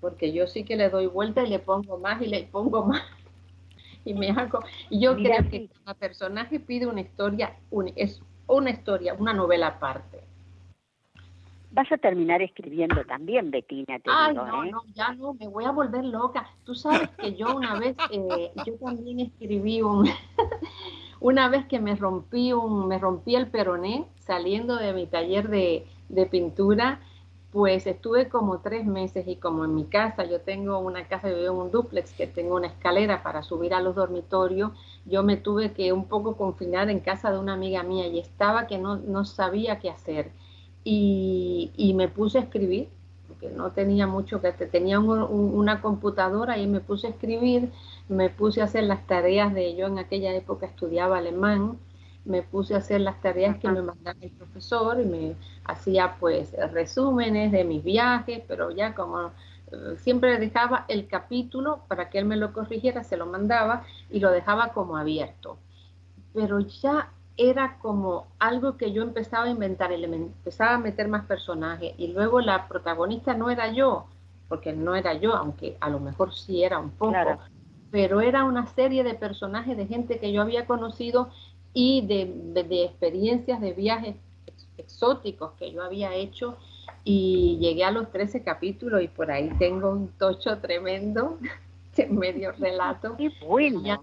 [0.00, 3.02] porque yo sí que le doy vuelta y le pongo más y le pongo más
[4.04, 4.60] y me hago.
[4.90, 9.34] Y yo Mira, creo que cada personaje pide una historia, un- es una historia, una
[9.34, 10.22] novela aparte.
[11.70, 14.70] Vas a terminar escribiendo también, Betina, te Ay, digo, no, ¿eh?
[14.70, 16.48] no, ya no, me voy a volver loca.
[16.64, 20.08] Tú sabes que yo una vez, eh, yo también escribí un,
[21.20, 25.86] una vez que me rompí un, me rompí el peroné saliendo de mi taller de,
[26.08, 27.00] de pintura,
[27.52, 31.36] pues estuve como tres meses y como en mi casa, yo tengo una casa, yo
[31.36, 34.72] vivo en un dúplex que tengo una escalera para subir a los dormitorios,
[35.06, 38.66] yo me tuve que un poco confinar en casa de una amiga mía y estaba
[38.66, 40.30] que no, no sabía qué hacer.
[40.90, 42.88] Y, y me puse a escribir,
[43.26, 47.10] porque no tenía mucho que hacer, tenía un- un- una computadora y me puse a
[47.10, 47.70] escribir,
[48.08, 51.78] me puse a hacer las tareas de, yo en aquella época estudiaba alemán,
[52.24, 56.52] me puse a hacer las tareas que me mandaba el profesor y me hacía pues
[56.72, 59.28] resúmenes de mis viajes, pero ya como
[59.72, 64.20] eh, siempre dejaba el capítulo para que él me lo corrigiera, se lo mandaba y
[64.20, 65.58] lo dejaba como abierto.
[66.34, 71.08] Pero ya era como algo que yo empezaba a inventar, y le empezaba a meter
[71.08, 74.06] más personajes y luego la protagonista no era yo,
[74.48, 77.40] porque no era yo, aunque a lo mejor sí era un poco, Claro.
[77.90, 81.30] pero era una serie de personajes de gente que yo había conocido
[81.74, 86.56] y de, de- de experiencias de viajes ex- exóticos que yo había hecho
[87.04, 91.38] y llegué a los 13 capítulos y por ahí tengo un tocho tremendo
[91.96, 93.82] de medio relato Qué bueno.
[93.84, 94.00] ya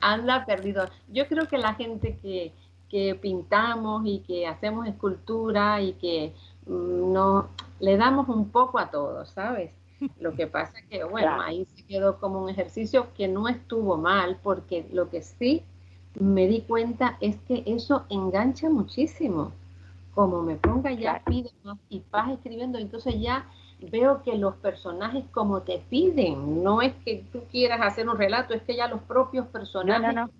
[0.00, 0.88] anda perdido.
[1.08, 2.52] Yo creo que la gente que,
[2.88, 6.34] que pintamos y que hacemos escultura y que
[6.66, 7.48] mm, no
[7.80, 9.70] le damos un poco a todo, ¿sabes?
[10.20, 13.96] Lo que pasa es que, bueno, ahí se quedó como un ejercicio que no estuvo
[13.96, 15.64] mal, porque lo que sí
[16.18, 19.52] me di cuenta es que eso engancha muchísimo.
[20.14, 23.46] Como me ponga ya, pide más y vas escribiendo, entonces ya
[23.80, 28.54] veo que los personajes como te piden, no es que tú quieras hacer un relato,
[28.54, 30.30] es que ya los propios personajes no,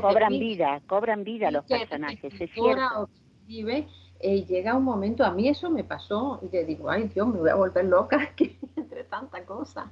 [0.00, 3.08] cobran vida, cobran vida los personajes, es cierto.
[3.46, 3.88] vive,
[4.20, 7.40] eh, llega un momento, a mí eso me pasó, y te digo, ay Dios, me
[7.40, 9.90] voy a volver loca que entre tanta cosa.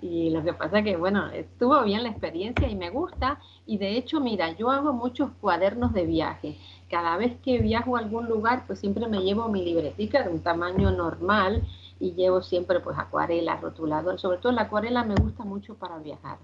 [0.00, 3.40] Y lo que pasa que, bueno, estuvo bien la experiencia y me gusta.
[3.66, 6.56] Y de hecho, mira, yo hago muchos cuadernos de viaje.
[6.88, 10.40] Cada vez que viajo a algún lugar, pues siempre me llevo mi libretica de un
[10.40, 11.66] tamaño normal
[12.00, 14.18] y llevo siempre pues acuarela, rotulador.
[14.18, 16.38] Sobre todo la acuarela me gusta mucho para viajar.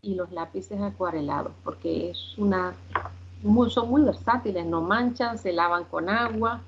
[0.00, 2.74] Y los lápices acuarelados porque es una
[3.68, 6.60] son muy versátiles, no manchan, se lavan con agua.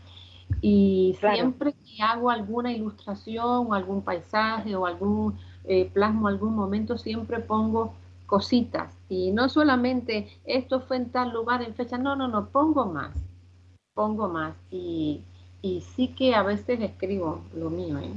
[0.60, 6.98] Y siempre que hago alguna ilustración o algún paisaje o algún eh, plasmo algún momento
[6.98, 7.94] siempre pongo
[8.26, 8.96] cositas.
[9.08, 13.16] Y no solamente esto fue en tal lugar en fecha, no, no, no, pongo más,
[13.94, 14.54] pongo más.
[14.70, 15.22] Y
[15.62, 18.12] y sí que a veces escribo lo mío, ¿eh?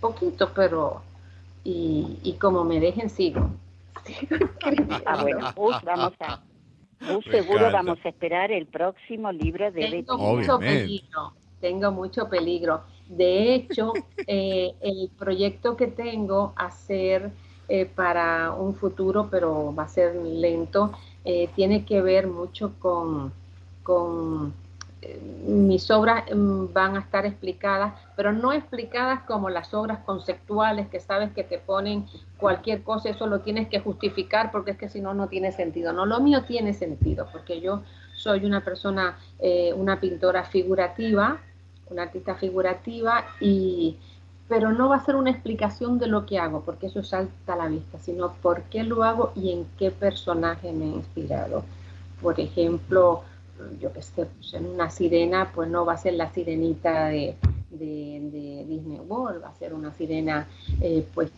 [0.00, 1.02] Poquito, pero...
[1.64, 3.50] Y, como me dejen, sigo.
[5.04, 5.52] ah, bueno,
[5.84, 6.40] vamos a...
[7.30, 12.82] seguro vamos a esperar el próximo libro de Tengo mucho peligro, tengo mucho peligro.
[13.08, 13.92] De hecho,
[14.26, 17.30] eh, el proyecto que tengo hacer
[17.68, 20.92] eh, para un futuro, pero va a ser lento,
[21.24, 23.30] eh, tiene que ver mucho con,
[23.82, 24.54] con
[25.46, 31.00] mis obras mm, van a estar explicadas, pero no explicadas como las obras conceptuales que
[31.00, 32.06] sabes que te ponen
[32.36, 35.92] cualquier cosa, eso lo tienes que justificar porque es que si no, no tiene sentido.
[35.92, 37.82] No, lo mío tiene sentido porque yo
[38.14, 41.38] soy una persona, eh, una pintora figurativa,
[41.90, 43.96] una artista figurativa y
[44.48, 47.56] pero no va a ser una explicación de lo que hago, porque eso salta a
[47.56, 51.64] la vista, sino por qué lo hago y en qué personaje me he inspirado.
[52.22, 53.24] Por ejemplo,
[53.80, 57.36] yo que sé, pues en una sirena, pues no va a ser la sirenita de,
[57.70, 60.48] Disney World, va a ser una sirena
[60.80, 61.30] eh, pues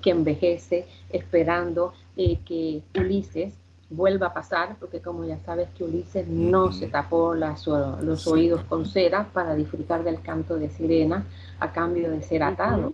[0.00, 3.54] que envejece esperando eh, que Ulises
[3.90, 8.86] vuelva a pasar, porque como ya sabes que Ulises no se tapó los oídos con
[8.86, 11.24] cera para disfrutar del canto de sirena
[11.60, 12.92] a cambio de ser atado.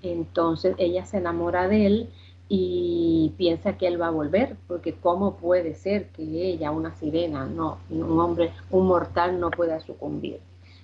[0.00, 2.08] Entonces ella se enamora de él
[2.54, 7.46] y piensa que él va a volver, porque cómo puede ser que ella, una sirena,
[7.46, 10.38] no, un hombre, un mortal no pueda sucumbir.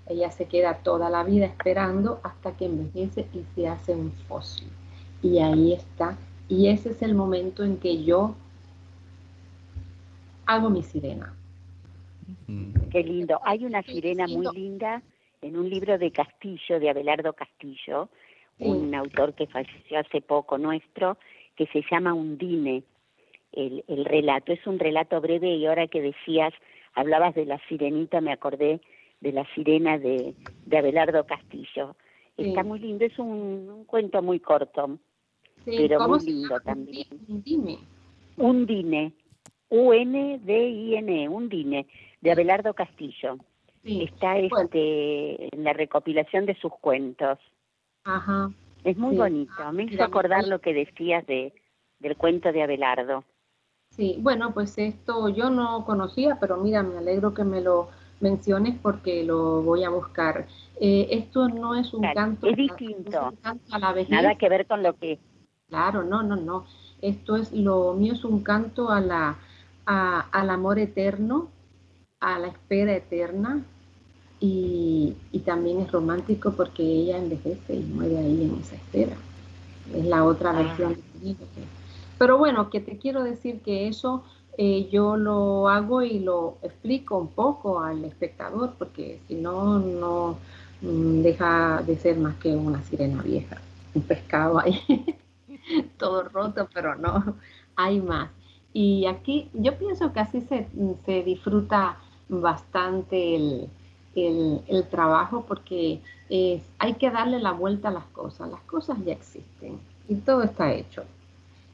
[0.06, 4.68] Ella se queda toda la vida esperando hasta que envejece y se hace un fósil.
[5.22, 6.16] Y ahí está.
[6.48, 8.34] Y ese es el momento en que yo
[10.46, 11.34] hago mi sirena.
[12.90, 13.40] Qué lindo.
[13.44, 15.02] Hay una sirena muy linda
[15.42, 18.08] en un libro de Castillo, de Abelardo Castillo,
[18.58, 21.18] un autor que falleció hace poco nuestro,
[21.58, 22.84] que se llama Undine,
[23.52, 24.52] el, el relato.
[24.52, 26.54] Es un relato breve y ahora que decías,
[26.94, 28.80] hablabas de la sirenita, me acordé
[29.20, 31.96] de la sirena de, de Abelardo Castillo.
[32.36, 35.00] Está muy lindo, es un, cuento muy corto,
[35.64, 37.08] pero muy lindo también.
[37.26, 37.78] Undine.
[38.36, 39.12] Undine,
[39.70, 41.86] U-N-D-I-N, Undine,
[42.20, 43.38] de Abelardo Castillo.
[43.82, 47.40] Está este, en la recopilación de sus cuentos.
[48.04, 48.52] Ajá.
[48.88, 49.52] Es muy bonito.
[49.58, 51.52] Ah, me hizo acordar lo que decías de,
[51.98, 53.22] del cuento de Abelardo.
[53.90, 57.88] Sí, bueno, pues esto yo no conocía, pero mira, me alegro que me lo
[58.20, 60.46] menciones porque lo voy a buscar.
[60.80, 62.46] Eh, esto no es un canto.
[62.46, 63.34] Es distinto.
[63.70, 64.10] a la vejez.
[64.10, 65.18] Nada que ver con lo que.
[65.68, 66.64] Claro, no, no, no.
[67.02, 69.36] Esto es lo mío es un canto a la
[69.84, 71.48] a, al amor eterno,
[72.20, 73.64] a la espera eterna,
[74.40, 79.16] y, también es romántico porque ella envejece y muere ahí en esa espera.
[79.94, 80.62] Es la otra ah.
[80.62, 80.96] versión.
[82.18, 84.24] Pero bueno, que te quiero decir que eso
[84.58, 90.38] eh, yo lo hago y lo explico un poco al espectador porque si no, no
[90.82, 93.56] mm, deja de ser más que una sirena vieja,
[93.94, 94.80] un pescado ahí,
[95.98, 97.36] todo roto, pero no,
[97.76, 98.30] hay más.
[98.72, 100.68] Y aquí yo pienso que así se,
[101.06, 101.96] se disfruta
[102.28, 103.68] bastante el,
[104.26, 106.00] el, trabajo porque
[106.78, 108.50] hay que darle la vuelta a las cosas.
[108.50, 111.04] Las cosas ya existen y todo está hecho.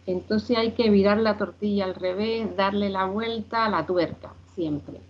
[0.06, 5.00] Entonces hay que virar la tortilla al revés, darle la vuelta a la tuerca, siempre.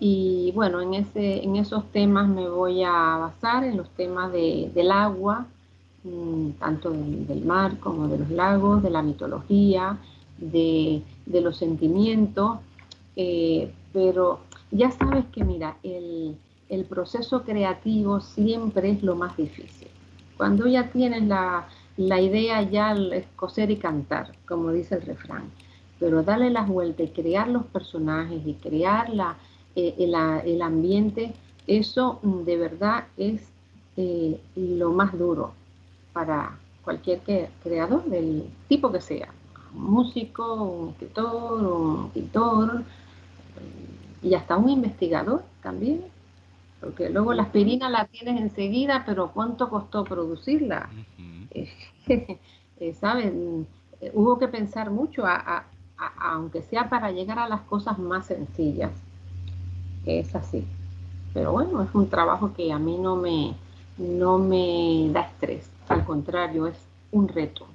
[0.00, 4.90] Y bueno, en, ese, en esos temas me voy a basar, en los temas del
[4.90, 5.46] agua,
[6.02, 9.98] mm, tanto del, mar como de los lagos, de la mitología,
[10.38, 12.58] de, los sentimientos,
[13.14, 14.40] eh, pero
[14.70, 16.36] ya sabes que, mira, el,
[16.68, 19.88] el proceso creativo siempre es lo más difícil.
[20.36, 25.50] Cuando ya tienes la, la idea, ya es coser y cantar, como dice el refrán.
[25.98, 29.36] Pero darle las vueltas y crear los personajes y crear la,
[29.76, 30.14] eh, el,
[30.48, 31.34] el, ambiente,
[31.66, 33.42] eso mm, de verdad es
[33.96, 35.52] eh, lo más duro
[36.12, 37.20] para cualquier
[37.62, 39.28] creador del tipo que sea.
[39.74, 42.84] músico, un escritor, un pintor
[44.22, 46.04] y hasta un investigador también
[46.80, 50.88] porque luego la aspirina la tienes enseguida, pero ¿cuánto costó producirla?
[51.50, 51.68] Eh,
[53.00, 53.32] ¿Sabes?
[54.14, 55.24] Hubo que pensar mucho,
[56.16, 58.92] aunque sea para llegar a las cosas más sencillas.
[60.06, 60.66] Es así.
[61.34, 63.54] Pero bueno, es un trabajo que a mí no me,
[63.98, 65.70] no me da estrés.
[65.88, 66.78] Al contrario, es
[67.12, 67.66] un reto.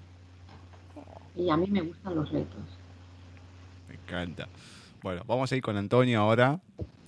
[1.35, 2.63] Y a mí me gustan los retos.
[3.87, 4.47] Me encanta.
[5.05, 6.59] Bueno, vamos a ir con Antonio ahora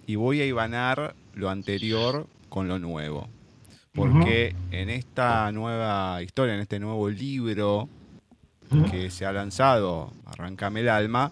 [0.05, 3.27] y voy a ibanar lo anterior con lo nuevo.
[3.91, 7.89] Porque en esta nueva historia, en este nuevo libro
[8.91, 11.31] que se ha lanzado, Arrancame el alma,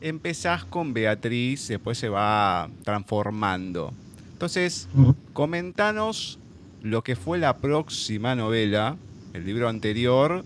[0.00, 3.92] empezás con Beatriz, después se va transformando.
[4.34, 4.88] Entonces,
[5.32, 6.38] comentanos
[6.80, 8.96] lo que fue la próxima novela,
[9.32, 10.44] el libro anterior,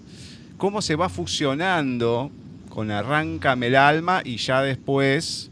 [0.56, 2.30] cómo se va fusionando
[2.70, 5.47] con Arráncame el alma y ya después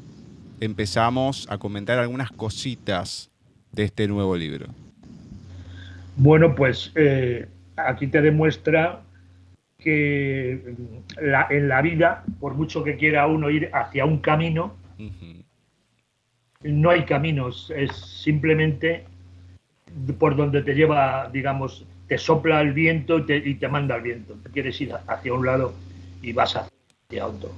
[0.61, 3.31] empezamos a comentar algunas cositas
[3.73, 4.67] de este nuevo libro?
[6.17, 7.47] Bueno, pues eh,
[7.77, 9.03] aquí te demuestra
[9.79, 10.75] que
[11.51, 14.75] en la vida, por mucho que quiera uno ir hacia un camino,
[16.63, 19.05] no hay caminos, es simplemente
[20.19, 24.37] por donde te lleva, digamos, te sopla el viento y te, manda el viento.
[24.53, 25.75] Quieres ir hacia un lado
[26.23, 27.51] y vas hacia otro.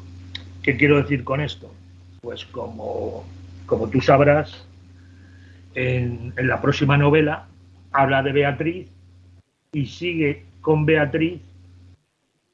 [0.62, 1.72] ¿Qué quiero decir con esto?
[2.20, 3.24] Pues como,
[3.66, 4.66] como tú sabrás,
[5.74, 7.46] en, la próxima novela
[7.92, 8.88] habla de Beatriz
[9.72, 11.40] y sigue con Beatriz,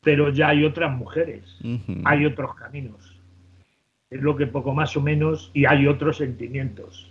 [0.02, 1.58] pero ya hay otras mujeres,
[2.04, 3.18] hay otros caminos.
[4.10, 7.10] Es lo que poco más o menos, y hay otros sentimientos.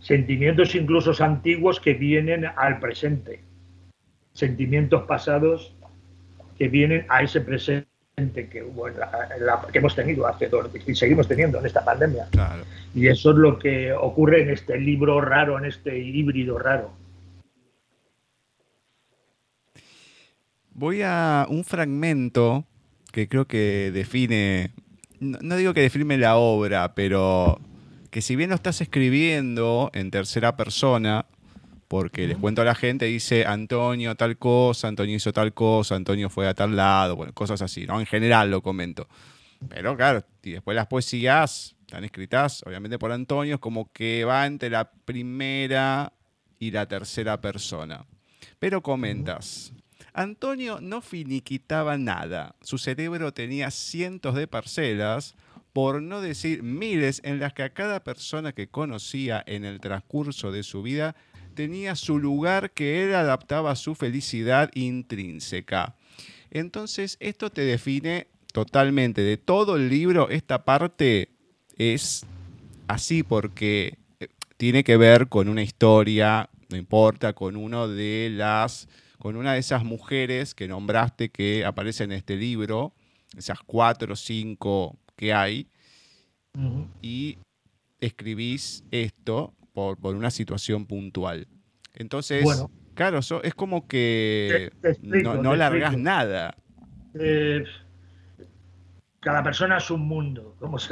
[0.00, 3.42] Sentimientos incluso antiguos que vienen al presente.
[4.32, 5.74] Sentimientos pasados
[6.56, 7.89] que vienen a ese presente
[8.48, 8.64] que,
[9.72, 12.28] que hemos tenido hace dos, y seguimos teniendo en esta pandemia.
[12.94, 16.92] Y eso es lo que ocurre en este libro raro, en este híbrido raro.
[20.72, 22.64] Voy a un fragmento
[23.12, 24.70] que creo que define,
[25.20, 27.60] no digo que define la obra, pero
[28.10, 31.26] que si bien lo estás escribiendo en tercera persona,
[31.90, 36.30] porque les cuento a la gente, dice Antonio tal cosa, Antonio hizo tal cosa, Antonio
[36.30, 37.98] fue a tal lado, bueno, cosas así, ¿no?
[37.98, 39.08] En general lo comento.
[39.68, 44.46] Pero claro, y después las poesías están escritas, obviamente por Antonio, es como que va
[44.46, 46.12] entre la primera
[46.60, 48.06] y la tercera persona.
[48.60, 49.72] Pero comentas,
[50.12, 55.34] Antonio no finiquitaba nada, su cerebro tenía cientos de parcelas,
[55.72, 60.52] por no decir miles, en las que a cada persona que conocía en el transcurso
[60.52, 61.16] de su vida
[61.54, 65.94] tenía su lugar que él adaptaba a su felicidad intrínseca.
[66.50, 69.22] Entonces, esto te define totalmente.
[69.22, 71.30] De todo el libro, esta parte
[71.76, 72.26] es
[72.88, 78.88] así porque eh, tiene que ver con una historia, no importa, con uno de las
[79.18, 82.94] con una de esas mujeres que nombraste que aparecen en este libro,
[83.36, 85.66] esas cuatro o cinco que hay,
[87.02, 87.36] y
[88.00, 91.46] escribís esto por, una situación puntual.
[91.94, 92.44] Entonces,
[92.94, 94.70] claro, es como que
[95.02, 96.56] no, largas nada.
[97.14, 97.64] Eh,
[99.20, 100.90] cada persona es un mundo, como es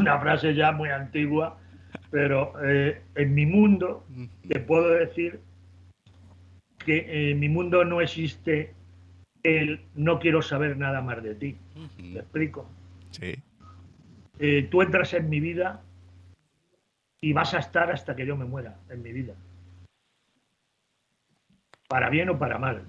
[0.00, 1.58] una frase ya muy antigua,
[2.10, 4.06] pero eh, en mi mundo
[4.48, 5.40] te puedo decir
[6.78, 8.74] que en mi mundo no existe
[9.42, 11.56] el no quiero saber nada más de ti.
[11.98, 12.68] ¿Me explico?
[13.10, 13.34] Sí.
[14.38, 15.82] Eh, tú entras en mi vida
[17.22, 19.34] y vas a estar hasta que yo me muera en mi vida.
[21.88, 22.82] Para bien o para mal.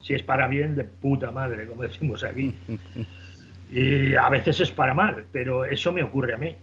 [0.00, 2.58] Si es para bien, de puta madre, como decimos aquí.
[3.70, 6.56] Y a veces es para mal, pero eso me ocurre a mí.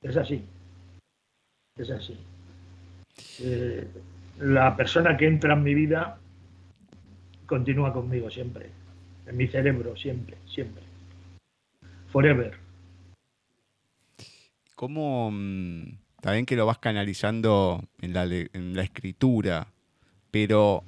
[0.00, 0.42] Es así.
[1.76, 2.16] Es así.
[3.40, 3.86] Eh,
[4.38, 6.18] la persona que entra en mi vida
[7.46, 8.70] continúa conmigo siempre.
[9.26, 10.84] En mi cerebro, siempre, siempre.
[12.06, 12.59] Forever
[14.80, 19.74] cómo mm, también que lo vas canalizando en la, en la escritura,
[20.30, 20.84] pero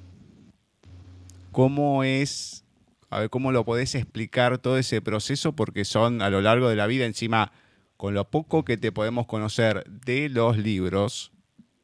[1.51, 2.65] cómo es,
[3.11, 6.75] a ver, cómo lo podés explicar todo ese proceso, porque son a lo largo de
[6.75, 7.51] la vida encima
[7.95, 11.31] con lo poco que te podemos conocer de los libros,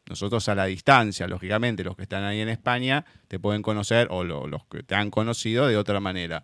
[0.08, 4.24] nosotros a la distancia, lógicamente, los que están ahí en España, te pueden conocer, o
[4.24, 6.42] los que te han conocido de otra manera.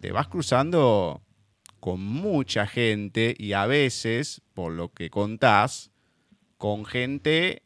[0.00, 1.22] Te vas cruzando
[1.84, 5.90] con mucha gente y a veces, por lo que contás,
[6.56, 7.62] con gente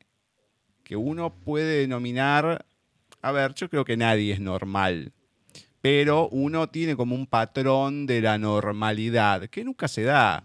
[0.83, 2.67] que uno puede denominar,
[3.23, 5.13] a ver, yo creo que nadie es normal,
[5.81, 10.43] pero uno tiene como un patrón de la normalidad que nunca se da.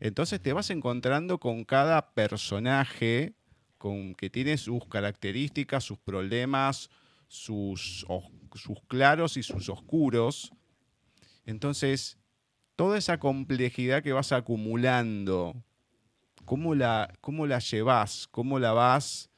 [0.00, 3.34] Entonces te vas encontrando con cada personaje
[3.78, 6.90] con, que tiene sus características, sus problemas,
[7.28, 8.04] sus,
[8.52, 10.50] sus claros y sus oscuros.
[11.44, 12.18] Entonces,
[12.76, 15.54] toda esa complejidad que vas acumulando,
[16.44, 18.28] ¿cómo la, cómo la llevas?
[18.30, 19.30] ¿Cómo la vas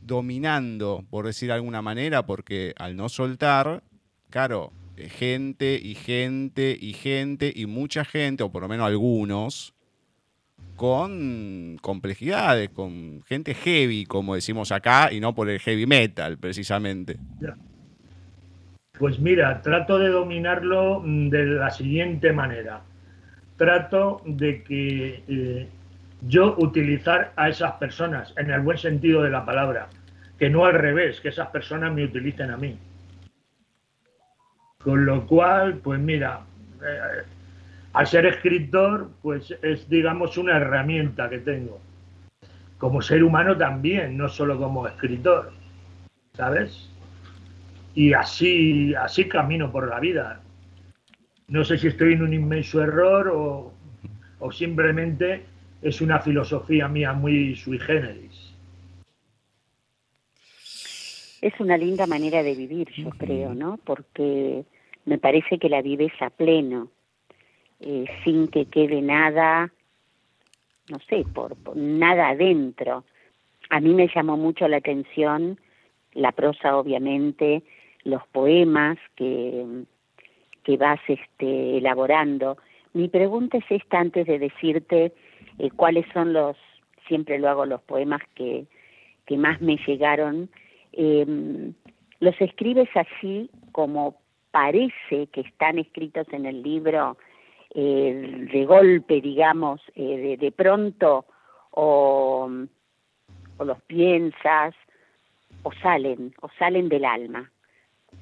[0.00, 2.24] dominando, por decir de alguna manera?
[2.24, 3.82] Porque al no soltar,
[4.30, 9.74] claro, gente y gente y gente y mucha gente, o por lo menos algunos,
[10.76, 17.18] con complejidades, con gente heavy, como decimos acá, y no por el heavy metal, precisamente.
[18.98, 22.80] Pues mira, trato de dominarlo mm, de la siguiente manera.
[23.56, 25.68] Trato de que eh,
[26.22, 29.88] yo utilizar a esas personas, en el buen sentido de la palabra,
[30.38, 32.78] que no al revés, que esas personas me utilicen a mí.
[34.82, 36.40] Con lo cual, pues mira,
[36.82, 37.22] eh,
[37.92, 41.80] al ser escritor, pues es, digamos, una herramienta que tengo.
[42.78, 45.52] Como ser humano también, no solo como escritor,
[46.34, 46.90] ¿sabes?
[47.96, 50.40] Y así, así camino por la vida.
[51.48, 53.72] No sé si estoy en un inmenso error o,
[54.38, 55.44] o simplemente
[55.82, 58.54] es una filosofía mía muy sui generis.
[61.40, 63.78] Es una linda manera de vivir, yo creo, ¿no?
[63.84, 64.64] Porque
[65.04, 66.90] me parece que la vives a pleno
[67.80, 69.70] eh, sin que quede nada,
[70.88, 73.04] no sé, por, nada adentro.
[73.70, 75.58] A mí me llamó mucho la atención
[76.14, 77.62] la prosa, obviamente,
[78.06, 79.84] los poemas que,
[80.62, 82.56] que vas este, elaborando.
[82.92, 85.12] Mi pregunta es esta antes de decirte
[85.58, 86.56] eh, cuáles son los,
[87.08, 88.66] siempre lo hago, los poemas que,
[89.26, 90.48] que más me llegaron.
[90.92, 91.74] Em,
[92.20, 94.16] los escribes así como
[94.52, 97.18] parece que están escritos en el libro,
[97.74, 101.26] eh, de golpe, digamos, eh, de, pronto,
[101.72, 102.48] o,
[103.58, 104.74] o los piensas,
[105.64, 107.50] o salen, o salen del alma.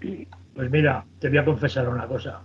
[0.01, 2.43] Pues mira, te voy a confesar una cosa.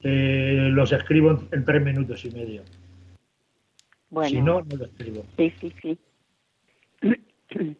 [0.00, 2.62] los escribo en, tres minutos y medio.
[4.10, 5.24] Bueno, si no, no los escribo.
[5.36, 5.98] Sí, sí, sí.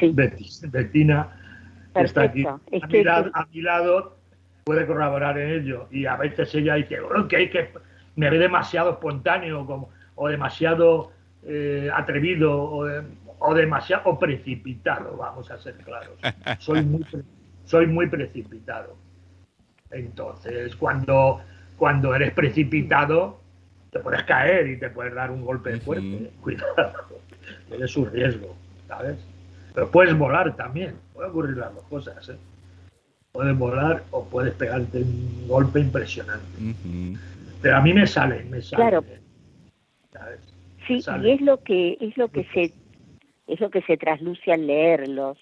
[0.00, 0.12] sí.
[0.70, 1.40] Betina
[1.94, 2.58] está aquí a,
[3.52, 4.16] mi lado,
[4.64, 5.88] puede corroborar en ello.
[5.90, 6.98] Y a veces ella dice,
[7.28, 7.70] que hay que
[8.16, 11.12] me ve demasiado espontáneo como, o demasiado
[11.44, 12.86] eh, atrevido o,
[13.52, 16.18] demasiado precipitado, vamos a ser claros.
[16.58, 17.04] Soy muy,
[17.64, 18.96] soy muy precipitado.
[19.90, 21.40] Entonces, cuando,
[21.76, 23.40] cuando eres precipitado,
[23.90, 26.30] te puedes caer y te puedes dar un golpe fuerte.
[26.40, 26.92] Cuidado,
[27.70, 28.56] es un riesgo,
[28.88, 29.18] ¿sabes?
[29.74, 32.28] Pero puedes volar también, puede ocurrir las dos cosas.
[32.28, 32.36] ¿eh?
[33.32, 36.46] Puedes volar o puedes pegarte un golpe impresionante.
[37.60, 38.82] Pero a mí me sale, me sale.
[38.82, 39.04] Claro.
[40.86, 42.72] Sí, y es lo que es lo que se
[43.46, 45.38] es lo que se trasluce al leerlos,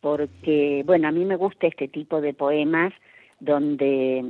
[0.00, 2.92] porque bueno, a mí me gusta este tipo de poemas
[3.40, 4.22] donde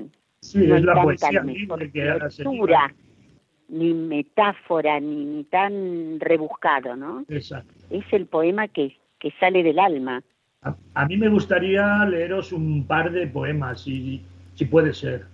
[0.55, 2.95] no es la poesía ni lectura,
[3.69, 7.25] ni metáfora, ni, ni, tan rebuscado, ¿no?
[7.29, 7.73] Exacto.
[7.91, 10.21] Es el poema que que sale del alma.
[10.95, 14.21] A, mí me gustaría leeros un par de poemas, si,
[14.55, 15.27] si puede ser.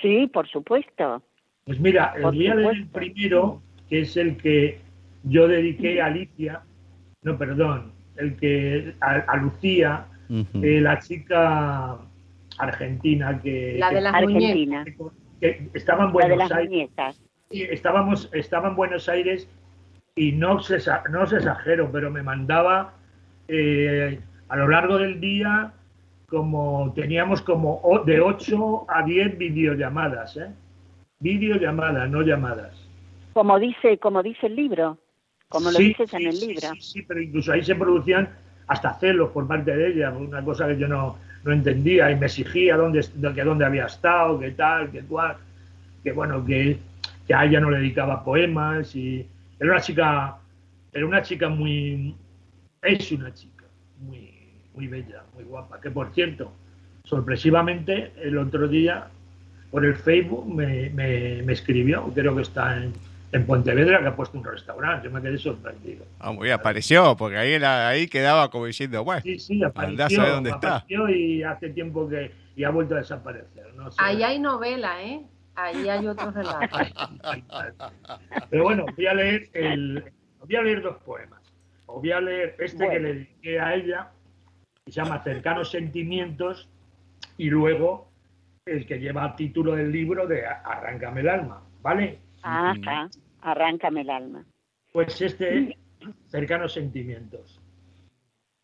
[0.00, 1.22] Sí, por supuesto.
[1.66, 4.78] Pues mira, el día del primero, que es el que
[5.24, 6.62] yo dediqué a Alicia,
[7.22, 11.98] no, perdón, el que a, Lucía, eh, la chica
[12.58, 13.76] argentina que...
[13.78, 14.84] La de las Argentina.
[15.40, 16.90] Que, estaba en Buenos Aires.
[17.50, 19.48] estábamos, estaba en Buenos Aires
[20.14, 20.78] y no se,
[21.10, 22.94] no exagero, pero me mandaba
[23.48, 25.72] eh, a lo largo del día
[26.28, 30.50] como teníamos como de 8 a 10 videollamadas, ¿eh?
[31.20, 32.72] Videollamadas, no llamadas.
[33.34, 34.98] Como dice, como dice el libro,
[35.48, 36.68] como lo dices en el libro.
[36.74, 38.28] Sí, sí, pero incluso ahí se producían
[38.66, 42.26] hasta celos por parte de ella, una cosa que yo no, no entendía y me
[42.26, 45.36] exigía dónde, que dónde había estado, qué tal, qué cual,
[46.02, 46.78] que bueno, que,
[47.26, 49.26] que a ella no le dedicaba poemas y,
[49.60, 50.36] era una chica,
[50.92, 52.14] era una chica muy,
[52.82, 53.64] es una chica
[54.00, 54.30] muy,
[54.74, 56.52] muy bella, muy guapa, que por cierto,
[57.04, 59.08] sorpresivamente el otro día,
[59.70, 62.92] por el Facebook me, me, me escribió, creo que está en,
[63.34, 65.08] en Pontevedra, que ha puesto un restaurante.
[65.08, 66.04] Yo me quedé sorprendido.
[66.20, 69.66] Ah, muy bien, apareció, porque ahí, era- ahí quedaba como diciendo, bueno, Sí, sí, a
[69.68, 70.76] apareció, saber dónde está.
[70.76, 73.74] apareció y hace tiempo que y ha vuelto a desaparecer.
[73.74, 73.96] No sé.
[74.00, 75.20] Ahí hay novela, ¿eh?
[75.56, 76.76] Ahí hay otro relato.
[78.50, 80.04] Pero bueno, voy a leer el,
[80.40, 81.40] voy a leer dos poemas.
[81.86, 83.00] Os voy a leer este que Bueno.
[83.00, 84.08] le dediqué a ella,
[84.84, 86.68] que se llama Cercanos Sentimientos,
[87.36, 88.08] y luego
[88.66, 92.18] el que lleva el título del libro de Arráncame el alma, ¿vale?
[92.42, 93.08] Ajá,
[93.44, 94.44] arráncame el alma.
[94.92, 95.76] Pues este,
[96.26, 97.60] cercanos sentimientos.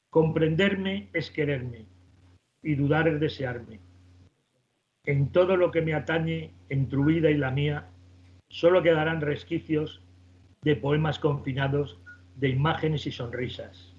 [0.09, 1.85] Comprenderme es quererme
[2.63, 3.79] y dudar es desearme.
[5.05, 7.89] En todo lo que me atañe, en tu vida y la mía,
[8.49, 10.03] solo quedarán resquicios
[10.63, 12.01] de poemas confinados,
[12.37, 13.95] de imágenes y sonrisas.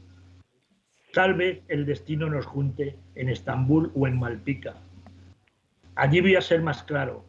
[1.13, 4.75] Tal vez el destino nos junte en Estambul o en Malpica.
[5.95, 7.25] Allí voy a ser más claro.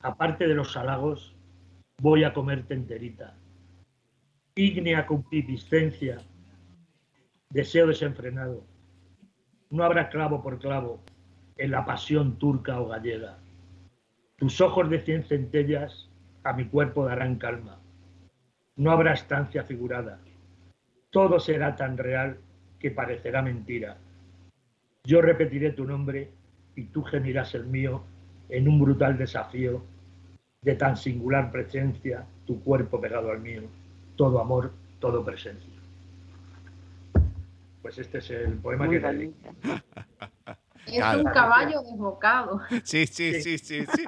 [0.00, 1.35] Aparte de los halagos,
[1.98, 3.34] voy a comerte enterita.
[4.54, 6.18] Ígnea concupiscencia,
[7.50, 8.64] deseo desenfrenado.
[9.70, 11.02] No habrá clavo por clavo
[11.56, 13.38] en la pasión turca o gallega.
[14.36, 16.10] Tus ojos de cien centellas
[16.44, 17.80] a mi cuerpo darán calma.
[18.76, 20.20] No habrá estancia figurada.
[21.10, 22.38] Todo será tan real
[22.78, 23.96] que parecerá mentira.
[25.04, 26.30] Yo repetiré tu nombre
[26.74, 28.04] y tú gemirás el mío
[28.50, 29.82] en un brutal desafío
[30.66, 33.62] de tan singular presencia, tu cuerpo pegado al mío,
[34.16, 35.72] todo amor, todo presencia.
[37.82, 39.36] Pues este es el poema Muy que bonito.
[40.86, 41.18] Es Claro.
[41.20, 42.60] un caballo desbocado.
[42.84, 44.04] sí, sí, sí, sí, sí.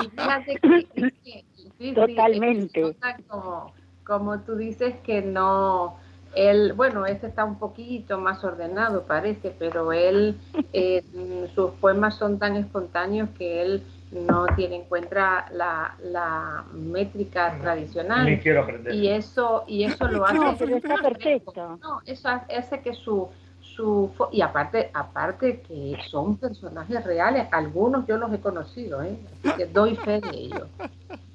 [0.00, 2.72] Y fíjate que, es que- sí, sí, Totalmente.
[2.72, 3.74] que nota como,
[4.04, 5.96] como tú dices que no,
[6.36, 10.36] él, bueno, este está un poquito más ordenado parece, pero él,
[10.72, 11.02] eh,
[11.56, 13.82] sus poemas son tan espontáneos que él
[14.12, 18.40] no tiene en cuenta la, la métrica tradicional.
[18.42, 18.94] quiero aprender.
[18.94, 20.34] Y eso, y eso lo hace.
[20.34, 21.78] No, pero está perfecto.
[21.80, 23.28] No, eso hace que su,
[23.60, 29.16] su y aparte, aparte que son personajes reales, algunos yo los he conocido, ¿eh?
[29.44, 30.66] Así que doy fe de ello.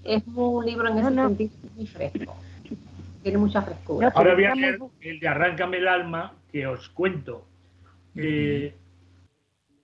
[0.04, 1.28] Es un libro en ese no.
[1.30, 2.36] sentido muy fresco.
[3.24, 4.10] Tiene mucha frescura.
[4.10, 7.46] No, Ahora voy a leer el de Arráncame el alma, que os cuento.
[8.16, 8.76] Eh,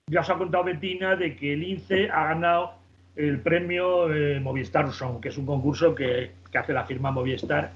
[0.07, 2.80] ya os ha contado Betina de que el INCE ha ganado
[3.15, 7.73] el premio eh, Movistar Song, que es un concurso que, que hace la firma Movistar,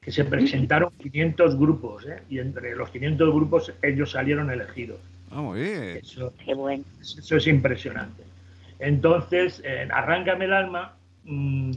[0.00, 2.22] que se presentaron 500 grupos, ¿eh?
[2.28, 4.98] y entre los 500 grupos ellos salieron elegidos.
[5.30, 5.98] Ah, muy bien.
[6.02, 6.84] Eso, Qué bueno.
[7.00, 8.24] eso es impresionante.
[8.78, 11.72] Entonces, en Arráncame el alma, mm,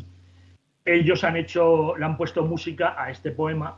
[0.85, 3.77] ellos han hecho, le han puesto música a este poema,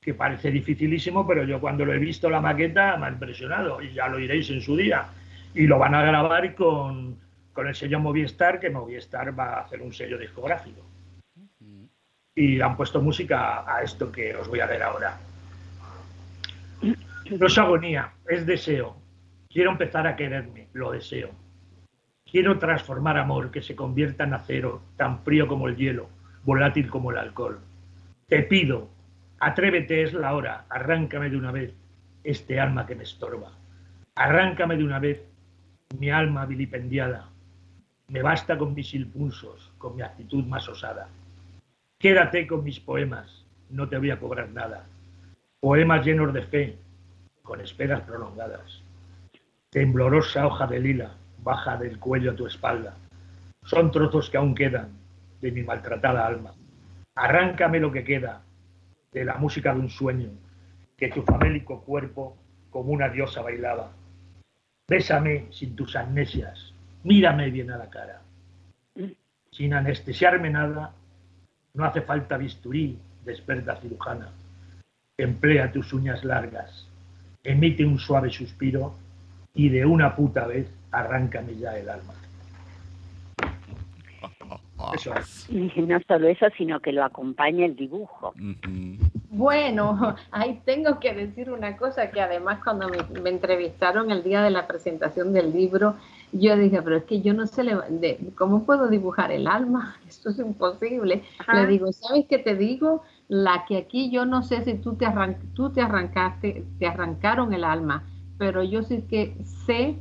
[0.00, 3.92] que parece dificilísimo, pero yo cuando lo he visto la maqueta me ha impresionado, y
[3.92, 5.06] ya lo iréis en su día.
[5.54, 7.16] Y lo van a grabar con,
[7.56, 10.82] con el sello Movistar, que Movistar va a hacer un sello discográfico.
[12.34, 15.18] Y han puesto música a esto que os voy a leer ahora.
[16.82, 18.94] No es agonía, es deseo.
[19.48, 21.30] Quiero empezar a quererme, lo deseo.
[22.30, 26.10] Quiero transformar amor que se convierta en acero, tan frío como el hielo,
[26.44, 27.58] volátil como el alcohol.
[28.28, 28.90] Te pido,
[29.40, 31.72] atrévete, es la hora, arráncame de una vez
[32.22, 33.52] este alma que me estorba.
[34.14, 35.22] Arráncame de una vez
[35.98, 37.30] mi alma vilipendiada.
[38.08, 41.08] Me basta con mis impulsos, con mi actitud más osada.
[41.98, 44.86] Quédate con mis poemas, no te voy a cobrar nada.
[45.60, 46.78] Poemas llenos de fe,
[47.42, 48.82] con esperas prolongadas.
[49.70, 52.96] Temblorosa hoja de lila baja del cuello a tu espalda.
[53.62, 54.90] Son trozos que aún quedan
[55.40, 56.52] de mi maltratada alma.
[57.14, 58.42] Arráncame lo que queda
[59.12, 60.30] de la música de un sueño
[60.96, 62.36] que tu famélico cuerpo
[62.70, 63.92] como una diosa bailaba.
[64.88, 66.74] Bésame sin tus amnesias,
[67.04, 68.20] mírame bien a la cara.
[69.50, 70.92] Sin anestesiarme nada,
[71.74, 74.30] no hace falta bisturí de experta cirujana.
[75.18, 76.88] Emplea tus uñas largas,
[77.42, 78.94] emite un suave suspiro
[79.54, 82.12] y de una puta vez arráncame ya el alma.
[84.94, 85.48] Eso es.
[85.50, 88.34] Y no solo eso, sino que lo acompaña el dibujo.
[89.30, 94.42] Bueno, ahí tengo que decir una cosa que además cuando me, me entrevistaron el día
[94.42, 95.96] de la presentación del libro,
[96.32, 100.30] yo dije, pero es que yo no sé de- cómo puedo dibujar el alma, esto
[100.30, 101.22] es imposible.
[101.38, 101.62] Ajá.
[101.62, 103.02] Le digo, ¿sabes qué te digo?
[103.28, 107.52] La que aquí yo no sé si tú te, arran- tú te arrancaste, te arrancaron
[107.52, 108.04] el alma,
[108.38, 109.96] pero yo sí que sé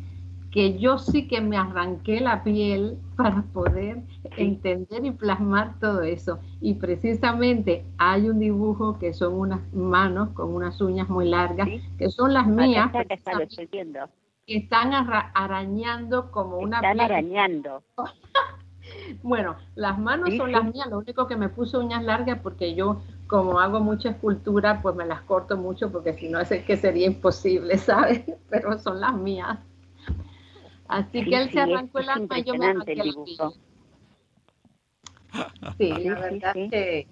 [0.52, 4.02] que yo sí que me arranqué la piel para poder
[4.38, 6.40] entender y plasmar todo eso.
[6.62, 11.82] Y precisamente hay un dibujo que son unas manos con unas uñas muy largas, Sí.
[11.98, 12.86] que son las mías.
[12.88, 13.44] está, acá está, lo precisamente.
[13.44, 14.00] estoy viendo.
[14.48, 16.78] Están arañando como una...
[16.78, 17.84] Están arañando.
[19.24, 23.02] bueno, las manos son las mías, lo único que me puso uñas largas porque yo
[23.28, 27.08] como hago mucha escultura, pues me las corto mucho porque si no es que sería
[27.08, 28.22] imposible, ¿sabes?
[28.50, 29.58] Pero son las mías.
[30.88, 33.54] Así que él se arrancó el alma y yo me arranqué el dibujo.
[35.78, 37.08] Sí, la verdad que,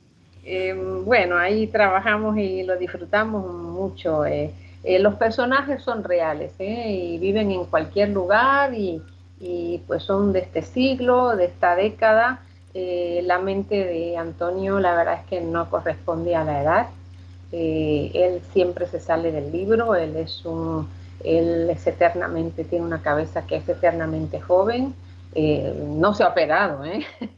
[0.45, 4.23] em, bueno, ahí trabajamos y lo disfrutamos mucho.
[4.25, 4.53] Eh.
[4.83, 6.91] Eh, los personajes son reales ¿eh?
[6.91, 9.01] y viven en cualquier lugar y,
[9.39, 12.41] y, pues son de este siglo, de esta década.
[12.73, 16.87] la mente de Antonio la verdad es que no corresponde a la edad.
[17.51, 20.87] él siempre se sale del libro, él es un,
[21.23, 24.93] él es eternamente, tiene una cabeza que es eternamente joven,
[25.99, 27.05] no se ha operado, ¿eh?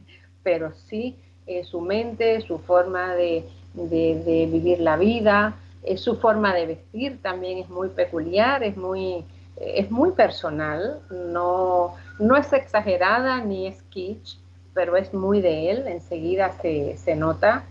[0.42, 1.16] pero sí
[1.46, 3.44] eh, su mente, su forma de,
[3.74, 5.54] vivir la vida,
[5.86, 9.24] eh, su forma de vestir también es muy peculiar, es muy,
[9.56, 14.38] es muy personal, no, no es exagerada ni es kitsch,
[14.74, 17.64] pero es muy de él, enseguida se, se nota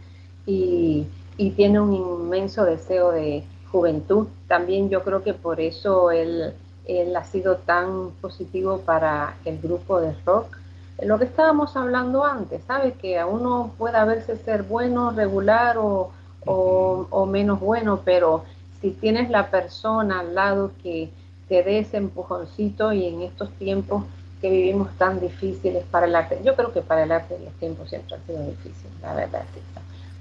[0.45, 1.05] y,
[1.37, 4.27] y, tiene un inmenso deseo de juventud.
[4.47, 6.53] También yo creo que por eso él,
[6.87, 10.57] él ha sido tan positivo para el grupo de rock
[11.03, 12.95] lo que estábamos hablando antes, ¿sabes?
[12.95, 16.11] Que a uno pueda verse ser bueno, regular o,
[16.45, 18.43] o, menos bueno, pero
[18.81, 21.09] si tienes la persona al lado que
[21.47, 24.03] te dé ese empujoncito y en estos tiempos
[24.41, 27.89] que vivimos tan difíciles para el arte, yo creo que para el arte los tiempos
[27.89, 29.43] siempre han sido difíciles, la verdad.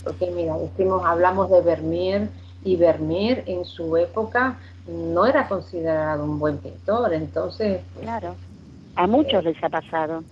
[0.03, 2.29] Porque mira, decimos, hablamos de Vermeer
[2.65, 4.57] y Vermeer en su época
[4.87, 7.81] no era considerado un buen pintor, entonces...
[8.01, 8.35] Claro,
[8.97, 10.23] a muchos les ha pasado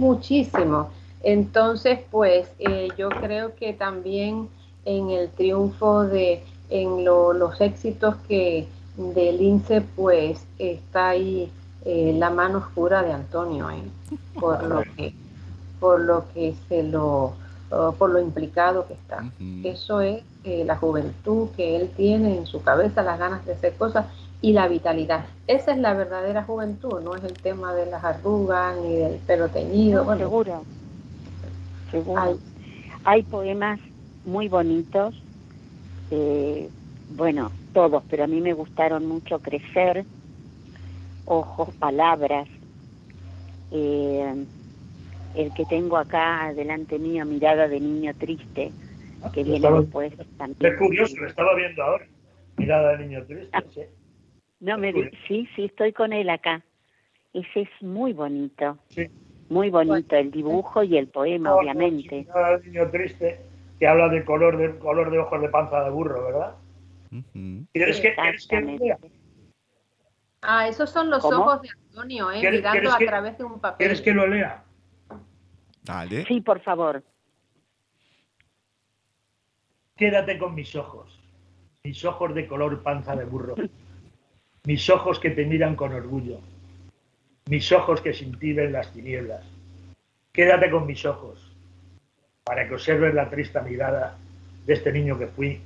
[0.00, 0.88] muchísimo.
[1.22, 4.48] Entonces, pues eh, yo creo que también
[4.96, 8.66] en el triunfo de, en los éxitos que
[8.96, 11.50] de Lince, pues está ahí
[11.84, 13.82] eh, la mano oscura de Antonio, ¿eh?
[14.38, 15.14] por lo que,
[15.78, 17.34] por lo que se lo,
[17.98, 19.24] por lo implicado que está.
[19.64, 24.06] Eso es la juventud que él tiene en su cabeza, las ganas de hacer cosas
[24.42, 25.26] y la vitalidad.
[25.46, 29.48] Esa es la verdadera juventud, no es el tema de las arrugas ni del pelo
[29.48, 30.04] teñido.
[30.16, 30.62] seguro.
[31.90, 32.38] seguro.
[33.04, 33.80] Hay, poemas
[34.24, 35.20] muy bonitos,
[36.10, 36.68] eh,
[37.10, 40.04] bueno, todos, pero a mí me gustaron mucho Crecer,
[41.24, 42.48] Ojos, Palabras,
[43.72, 44.44] eh,
[45.34, 48.72] el que tengo acá delante mío, Mirada de Niño Triste,
[49.32, 50.72] que viene después también.
[50.72, 52.06] Es curioso, lo estaba viendo ahora,
[52.56, 53.62] Mirada de Niño Triste, ah.
[53.72, 53.82] sí.
[54.60, 54.92] No me
[55.26, 56.62] sí, sí, estoy con él acá.
[57.32, 58.76] Ese es muy bonito.
[58.88, 59.06] Sí.
[59.48, 62.26] Muy bonito el dibujo y el poema, obviamente.
[62.28, 63.40] El niño triste
[63.80, 66.54] que habla del color de color de ojos de panza de burro, ¿verdad?
[67.72, 68.14] ¿Quieres, que,
[70.42, 72.50] Ah, esos son los ojos de Antonio, ¿eh?
[72.50, 73.78] mirando a través de un papel.
[73.78, 74.62] ¿Quieres que lo lea?
[75.82, 76.24] Dale.
[76.26, 77.02] Sí, por favor.
[79.96, 81.18] Quédate con mis ojos,
[81.82, 83.54] mis ojos de color panza de burro.
[84.64, 86.40] mis ojos que te miran con orgullo,
[87.46, 89.44] mis ojos que sin ti ven las tinieblas.
[90.32, 91.49] Quédate con mis ojos,
[92.50, 94.16] para que observes la triste mirada
[94.66, 95.60] de este niño que fui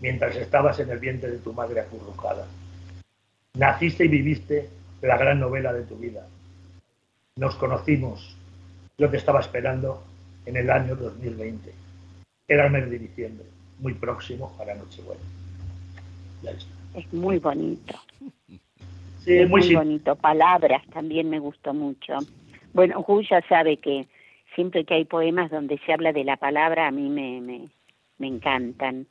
[0.00, 2.46] mientras estabas en el vientre de tu madre acurrucada.
[3.58, 4.70] Naciste y viviste
[5.02, 6.26] la gran novela de tu vida.
[7.36, 8.38] Nos conocimos.
[8.96, 10.02] Yo te estaba esperando
[10.46, 11.74] en el año 2020.
[12.48, 13.44] Era el mes de diciembre,
[13.78, 15.20] muy próximo para Nochebuena.
[16.42, 16.72] Ya está.
[16.94, 18.00] Es muy bonito.
[19.18, 20.16] Sí, es muy, bonito.
[20.16, 22.14] Palabras también me gustó mucho.
[22.72, 24.06] Bueno, Ju ya sabe que
[24.54, 27.68] siempre que hay poemas donde se habla de la palabra, a mí me, me,
[28.18, 29.06] me encantan.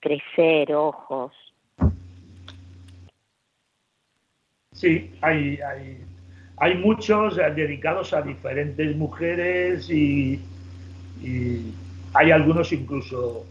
[0.00, 1.32] Crecer, ojos.
[4.72, 5.98] Sí, hay, hay,
[6.56, 10.40] hay muchos dedicados a diferentes mujeres y,
[12.14, 13.46] hay algunos incluso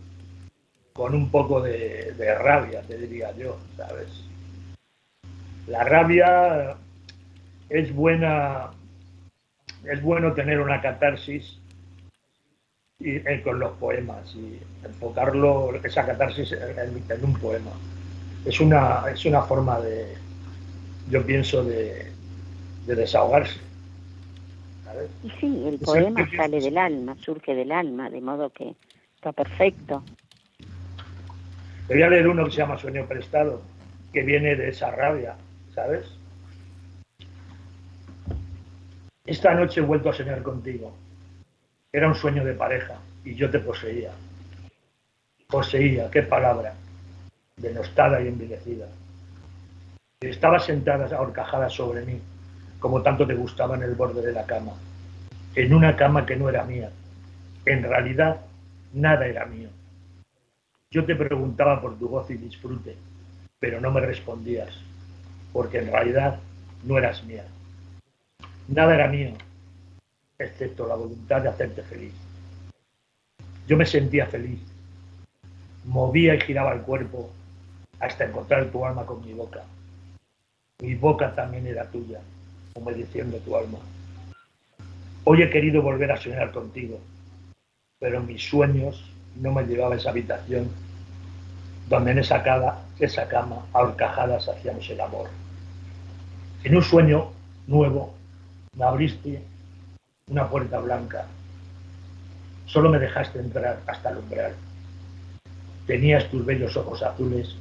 [0.94, 4.32] con un poco de rabia, te diría yo, ¿sabes?
[5.68, 6.76] La rabia
[7.70, 8.72] es buena,
[9.86, 11.60] es bueno tener una catarsis
[13.00, 17.72] y, eh, con los poemas y enfocarlo, esa catarsis en, un poema.
[18.46, 20.16] Es una, es una forma de,
[21.10, 22.12] yo pienso, de,
[22.86, 23.60] desahogarse.
[25.24, 28.76] Y sí, el poema sale del alma, surge del alma, de modo que
[29.16, 30.04] está perfecto.
[31.88, 33.62] Te voy a leer uno que se llama Sueño Prestado,
[34.12, 35.36] que viene de esa rabia,
[35.74, 36.06] ¿sabes?
[39.26, 40.94] Esta noche he vuelto a soñar contigo.
[41.94, 44.12] Era un sueño de pareja y yo te poseía.
[45.48, 46.74] Poseía, qué palabra,
[47.56, 48.88] denostada y envilecida.
[50.20, 52.20] Estaba sentada ahorcajada sobre mí,
[52.80, 54.72] como tanto te gustaba en el borde de la cama,
[55.56, 56.90] en una cama que no era mía.
[57.66, 58.42] En realidad,
[58.94, 59.70] nada era mío.
[60.90, 62.96] Yo te preguntaba por tu gozo y disfrute,
[63.60, 64.76] pero no me respondías,
[65.54, 66.40] porque en realidad
[66.84, 67.46] no eras mía.
[68.72, 69.32] Nada era mío,
[70.40, 72.14] excepto la voluntad de hacerte feliz.
[73.68, 74.62] Yo me sentía feliz,
[75.84, 77.30] movía y giraba el cuerpo
[78.00, 79.64] hasta encontrar tu alma con mi boca.
[80.80, 82.22] Mi boca también era tuya,
[82.74, 83.78] humedeciendo tu alma.
[85.26, 86.98] Hoy he querido volver a soñar contigo,
[88.00, 89.04] pero mis sueños
[89.36, 90.70] no me llevaba a esa habitación
[91.90, 95.30] donde en esa, cama, esa cama, ahorcajadas, hacíamos el amor.
[96.64, 97.32] En un sueño
[97.68, 98.21] nuevo,
[98.78, 99.42] me abriste
[100.28, 101.26] una puerta blanca.
[102.66, 104.56] Solo me dejaste entrar hasta el umbral.
[105.86, 107.56] Tenías tus bellos ojos azules,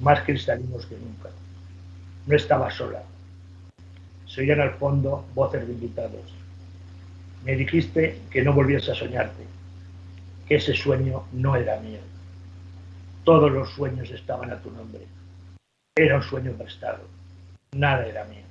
[0.00, 1.28] más cristalinos que nunca.
[2.26, 3.02] No estaba sola.
[4.26, 6.32] Se oían al fondo voces de invitados.
[7.44, 9.44] Me dijiste que no volviese a soñarte,
[10.46, 12.00] que ese sueño no era mío.
[13.24, 15.06] Todos los sueños estaban a tu nombre.
[15.94, 17.02] Era un sueño prestado.
[17.72, 18.50] Nada era mío.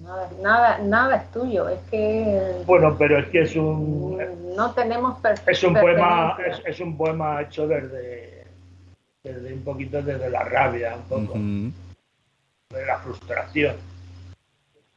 [0.00, 2.62] Nada, nada, nada es tuyo, es que...
[2.66, 4.18] Bueno, pero es que es un...
[4.56, 8.46] No tenemos Es un poema, es, un poema hecho desde,
[9.22, 13.76] desde un poquito desde la rabia, un poco, de la frustración,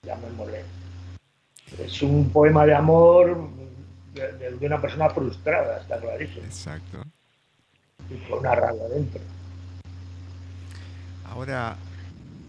[0.04, 0.64] llamémosle.
[1.78, 3.50] Es un poema de amor
[4.14, 6.46] de, de, una persona frustrada, está clarísimo.
[6.46, 7.04] Exacto.
[8.10, 9.22] Y con una rabia dentro.
[11.30, 11.76] Ahora,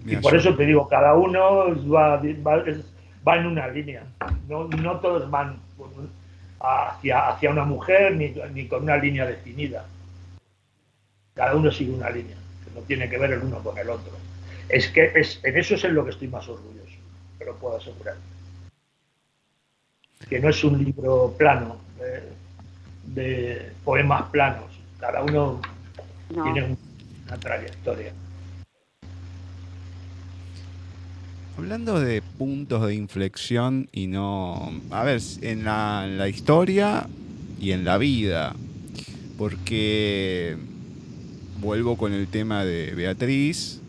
[0.05, 4.05] y por eso te digo, cada uno va, va, en una línea.
[4.49, 5.57] No, no todos van
[6.61, 9.85] hacia, hacia una mujer ni, ni, con una línea definida.
[11.35, 14.13] Cada uno sigue una línea, que no tiene que ver el uno con el otro.
[14.69, 16.97] Es que es, en eso es en lo que estoy más orgulloso,
[17.39, 18.17] te lo puedo asegurar.
[20.29, 21.79] Que no es un libro plano,
[23.05, 24.71] de, poemas planos.
[24.99, 25.61] Cada uno
[26.29, 26.77] tiene
[27.27, 28.13] una trayectoria.
[31.57, 34.73] Hablando de puntos de inflexión y no...
[34.91, 37.07] A ver, en la, historia
[37.61, 38.57] y en la vida,
[39.37, 40.57] porque
[41.61, 43.81] vuelvo con el tema de Beatriz,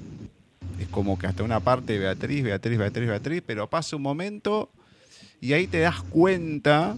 [0.80, 4.70] es como que hasta una parte de Beatriz, Beatriz, Beatriz, Beatriz, pero pasa un momento
[5.40, 6.98] y ahí te das cuenta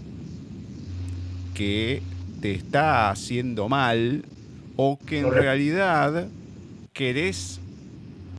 [1.54, 2.02] que
[2.40, 4.24] te está haciendo mal
[4.74, 6.26] o que en realidad
[6.92, 7.60] querés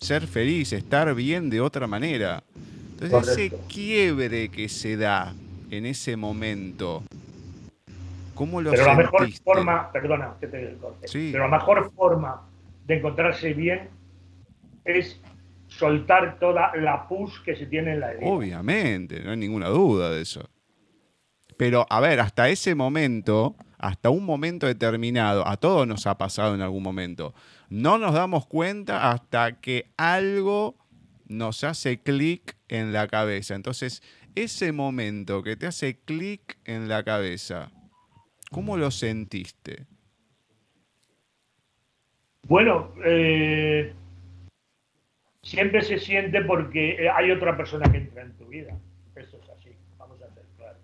[0.01, 2.43] ser feliz, estar bien de otra manera.
[2.99, 5.33] Entonces ese quiebre que se da
[5.69, 7.03] en ese momento,
[8.33, 12.41] ¿cómo lo Pero la mejor forma, perdona que te corte, pero la mejor forma
[12.85, 13.89] de encontrarse bien
[14.85, 15.19] es
[15.67, 18.27] soltar toda la pus que se tiene en la herida.
[18.27, 20.49] Obviamente, no hay ninguna duda de eso.
[21.57, 26.55] Pero, a ver, hasta ese momento, hasta un momento determinado, a todos nos ha pasado
[26.55, 27.33] en algún momento.
[27.69, 30.75] No nos damos cuenta hasta que algo
[31.27, 33.55] nos hace clic en la cabeza.
[33.55, 34.01] Entonces,
[34.35, 37.71] ese momento que te hace clic en la cabeza,
[38.51, 39.85] ¿cómo lo sentiste?
[42.47, 43.93] Bueno, eh,
[45.41, 48.77] siempre se siente porque hay otra persona que entra en tu vida.
[49.15, 50.81] Eso es así, vamos a ser claros.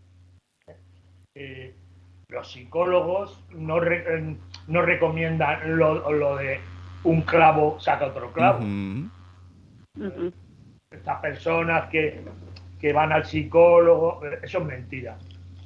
[1.36, 1.74] Eh,
[2.28, 3.80] los psicólogos no,
[4.68, 6.60] no recomiendan lo de
[7.04, 8.60] un clavo saca otro clavo.
[10.92, 12.24] Estas personas que,
[12.94, 15.18] van al psicólogo, eso es mentira.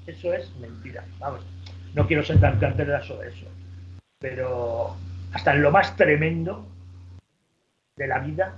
[0.05, 1.03] Eso es mentira.
[1.19, 1.45] Vamos,
[1.93, 3.45] no quiero sentarte antes de sobre eso.
[4.19, 4.95] Pero
[5.33, 6.65] hasta en lo más tremendo
[7.95, 8.55] de la vida,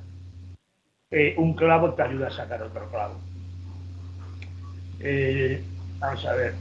[1.11, 3.15] eh, un clavo te ayuda a sacar otro clavo.
[4.99, 5.63] Eh,
[5.97, 6.53] vamos a ver,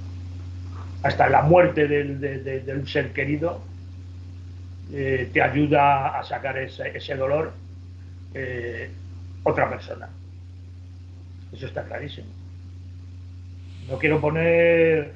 [1.03, 3.68] hasta la muerte de un ser querido
[4.91, 7.53] eh, te ayuda a sacar ese, dolor
[8.33, 8.89] eh,
[9.43, 10.09] otra persona.
[11.53, 12.29] Eso está clarísimo.
[13.89, 15.13] No quiero poner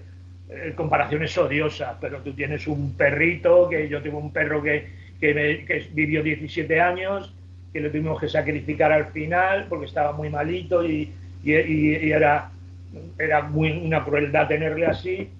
[0.51, 5.89] eh, comparaciones odiosas, pero tú tienes un perrito, que yo tengo un perro que, que,
[5.93, 7.33] vivió 17 años,
[7.73, 11.13] que le tuvimos que sacrificar al final porque estaba muy malito y,
[11.45, 12.51] era,
[13.19, 15.31] era muy, una crueldad tenerle así.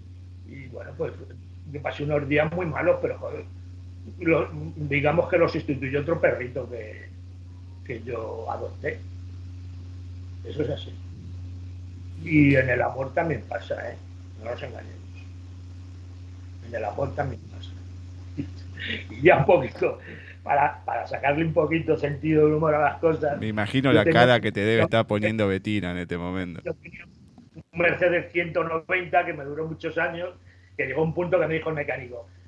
[0.49, 1.13] Y bueno, pues
[1.71, 3.45] me pasé unos días muy malos, pero joder,
[4.77, 7.09] digamos que lo sustituyó otro perrito que,
[7.85, 8.99] que yo adopté.
[10.45, 10.93] Eso es así.
[12.25, 13.97] Y en el amor también pasa, ¿eh?
[14.43, 14.97] No nos engañemos.
[16.69, 17.71] En el amor también pasa.
[19.11, 19.99] y ya un poquito
[20.43, 23.39] para, para sacarle un poquito sentido de humor a las cosas.
[23.41, 26.61] Me imagino la tengo- cara que te debe estar poniendo Betina en este momento.
[26.65, 30.31] Yo tenía un Mercedes 190 que me duró muchos años,
[30.77, 32.42] que llegó un punto que me dijo el mecánico, "Mi-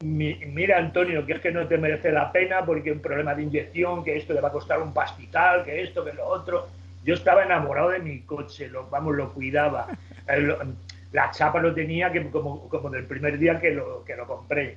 [0.00, 3.42] mira Antonio, que es que no te merece la pena porque hay un problema de
[3.42, 6.68] inyección, que esto le va a costar un pastizal, que esto, que lo otro.
[7.04, 9.88] Yo estaba enamorado de mi coche, lo, vamos, lo cuidaba.
[11.10, 14.76] La chapa lo tenía que, como, como del primer día que lo, que lo compré.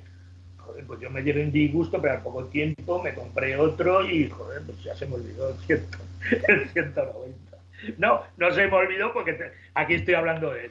[0.56, 4.30] Joder, pues yo me llevé un disgusto, pero al poco tiempo me compré otro y,
[4.30, 5.98] joder, pues ya se me olvidó el, ciento-
[6.48, 7.56] el 190.
[7.98, 10.70] No, no se me olvidó porque te- aquí estoy hablando de él.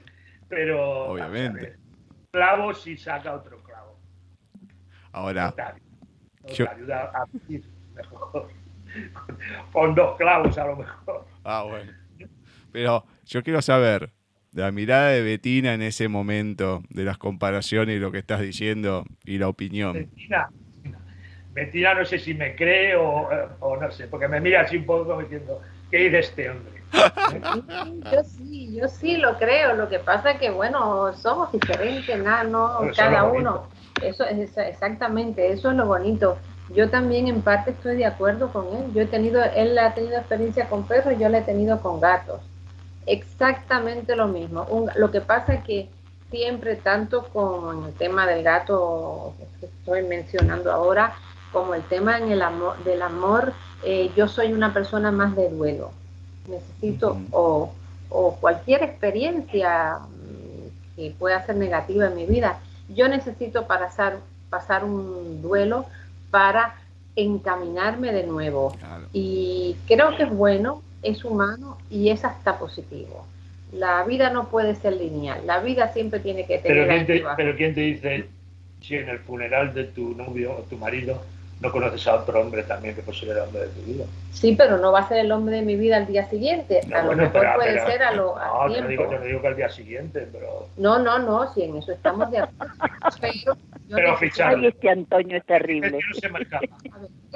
[0.50, 1.12] Pero.
[1.12, 1.48] Obviamente.
[1.48, 1.76] vamos a ver,
[2.32, 3.61] Clavo si saca otro.
[5.12, 5.54] Ahora,
[6.54, 7.64] Yo- a vivir
[7.96, 8.50] mejor.
[9.72, 11.26] Con, dos clavos a lo mejor.
[11.44, 11.94] ah, bueno.
[12.72, 14.12] Pero yo quiero saber,
[14.52, 18.42] de la mirada de Betina en ese momento, de las comparaciones y lo que estás
[18.42, 19.94] diciendo y la opinión.
[19.94, 20.50] Betina,
[21.54, 24.86] Betina no sé si me cree o, o no sé, porque me mira así un
[24.86, 26.82] poco como diciendo, ¿qué dice este hombre?
[28.12, 29.76] Yo sí, yo sí lo creo.
[29.76, 33.70] Lo que pasa es que, bueno, somos diferentes, nada, no, Pero cada uno.
[34.02, 36.38] Eso es exa- exactamente, eso es lo bonito.
[36.76, 38.94] Yo también en parte estoy de acuerdo con él.
[38.94, 42.42] Yo he tenido, él ha tenido experiencia con perros, yo la he tenido con gatos.
[43.06, 44.64] Exactamente lo mismo.
[44.70, 45.90] Un- lo que pasa es que
[46.30, 51.14] siempre, tanto con el tema del gato que estoy mencionando ahora,
[51.52, 55.50] como el tema en el amor, del amor, eh, yo soy una persona más de
[55.50, 55.92] duelo.
[56.48, 57.72] Necesito o,
[58.10, 62.60] o cualquier experiencia mm, que pueda ser negativa en mi vida,
[62.94, 64.18] yo necesito pasar,
[64.50, 65.86] pasar un duelo
[66.30, 66.76] para
[67.16, 68.74] encaminarme de nuevo.
[68.80, 69.06] Claro.
[69.14, 73.26] Y creo que es bueno, es humano y es hasta positivo.
[73.74, 77.12] La vida no puede ser lineal, la vida siempre tiene que Pero tener ¿quién, te,
[77.14, 77.38] altibajos.
[77.38, 78.26] pero ¿quién te dice
[78.82, 81.22] si en el funeral de tu novio o tu marido
[81.62, 84.06] no conoces a otro hombre también que puede ser el hombre de tu vida?
[84.32, 86.82] Sí, pero no va a ser el hombre de mi vida al día siguiente.
[86.88, 88.88] No, a lo bueno, mejor pero- puede pero- ser a lo a No, te lo
[88.88, 90.68] digo, te lo digo que al día siguiente, pero...
[90.78, 92.74] No, no, no, sí, en eso estamos de acuerdo.
[93.22, 93.34] Pero,
[93.88, 95.92] yo Pero fichar- Ay, este Antonio es terrible.
[95.92, 96.28] no se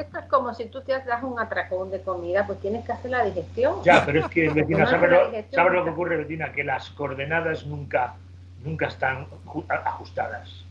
[0.02, 3.12] esto es como si tú te das un atracón de comida, pues tienes que hacer
[3.12, 3.76] la digestión.
[3.84, 6.52] Ya, pero es que, Betina, No, ¿sabes lo, sabes lo que ocurre, Betina?
[6.52, 8.16] Que las coordenadas nunca,
[8.64, 9.28] nunca están
[9.86, 10.66] ajustadas.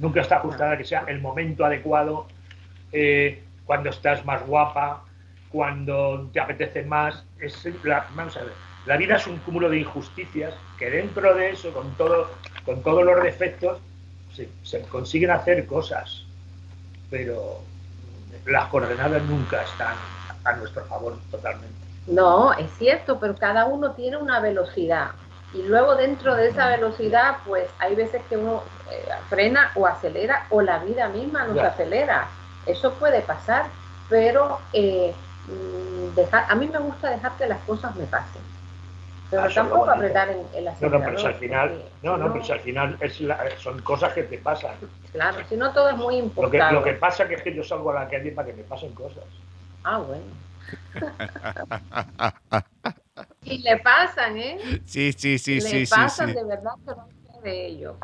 [0.00, 2.26] Nunca está ajustada que sea el momento adecuado,
[2.92, 5.02] eh, cuando estás más guapa,
[5.50, 7.24] cuando te apetece más.
[7.40, 8.52] Es la, vamos a ver,
[8.86, 12.30] la vida es un cúmulo de injusticias que dentro de eso, con, todo,
[12.64, 13.78] con todos los defectos,
[14.34, 16.24] se, se consiguen hacer cosas.
[17.10, 17.60] Pero
[18.46, 19.94] las coordenadas nunca están
[20.44, 21.74] a nuestro favor totalmente.
[22.06, 25.10] No, es cierto, pero cada uno tiene una velocidad.
[25.54, 30.46] Y luego dentro de esa velocidad, pues hay veces que uno eh, frena o acelera
[30.50, 31.68] o la vida misma nos Ya.
[31.68, 32.28] acelera.
[32.68, 33.66] Eso puede pasar,
[34.08, 35.14] pero eh,
[35.46, 38.42] mm, dejar, a mí me gusta dejar que las cosas me pasen.
[39.30, 41.00] Pero Ah, tampoco apretar en el No, acelerador.
[41.00, 44.12] no, pero si al final, no, no, pero si al final es la- son cosas
[44.12, 44.74] que te pasan.
[45.12, 46.24] Claro, si no todo es muy Lo que,
[46.58, 46.74] importante.
[46.74, 48.92] lo que pasa que es que yo salgo a la calle para que me pasen
[48.92, 49.24] cosas.
[49.84, 50.22] Ah, bueno.
[53.44, 54.58] y le pasan, ¿eh?
[54.86, 56.34] Sí, sí, sí, le sí, sí, pasan sí.
[56.34, 57.96] de verdad que no sé de ello.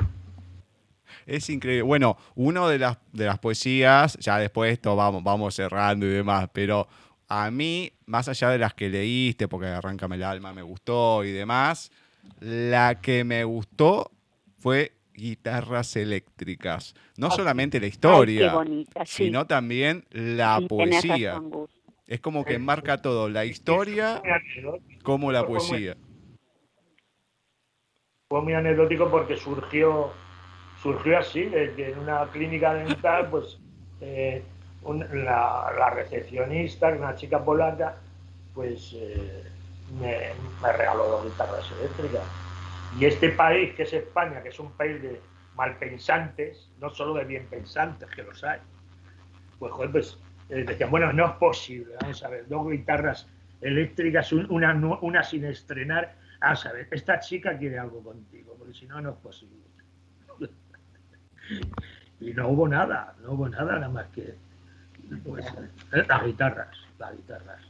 [1.27, 1.83] Es increíble.
[1.83, 6.49] Bueno, uno de las, de las poesías, ya después esto vamos, vamos cerrando y demás,
[6.53, 6.87] pero
[7.29, 11.33] a mí, más allá de las que leíste, porque Arráncame el alma me gustó y
[11.33, 11.91] demás,
[12.41, 14.11] la que me gustó
[14.59, 16.95] fue Guitarras Eléctricas.
[17.17, 19.27] No solamente la historia, bonita, sí.
[19.27, 21.35] sino también la Sí, poesía.
[21.35, 21.69] razón.
[22.07, 24.23] Es como que enmarca todo, la historia
[25.03, 25.97] como la poesía.
[28.29, 30.13] Fue muy anecdótico porque surgió,
[30.85, 33.59] surgió así, de que en una clínica dental, pues
[34.01, 34.43] eh,
[34.83, 37.97] un- la, la recepcionista, una chica polaca,
[38.53, 39.43] pues eh,
[39.87, 42.23] me, me regaló dos guitarras eléctricas.
[42.91, 45.21] Y este país, que es España, que es un país de
[45.55, 48.61] malpensantes, no solo de bien pensantes, que los hay,
[49.59, 50.19] pues joder, pues
[50.49, 53.29] eh, decían, bueno, no es posible, vamos a ver, dos guitarras
[53.61, 58.87] eléctricas, un- una, una sin estrenar, a ver, esta chica quiere algo contigo, porque si
[58.87, 59.74] no, no es posible.
[62.21, 64.35] Y no hubo nada, no hubo nada, nada más que
[65.25, 65.45] pues,
[65.93, 66.69] eh, las guitarras,
[66.99, 67.61] las guitarras,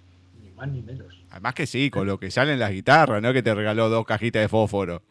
[0.43, 1.23] ni más ni menos.
[1.31, 3.33] Además que sí, con lo que salen las guitarras, ¿no?
[3.33, 5.03] Que te regaló dos cajitas de fósforo.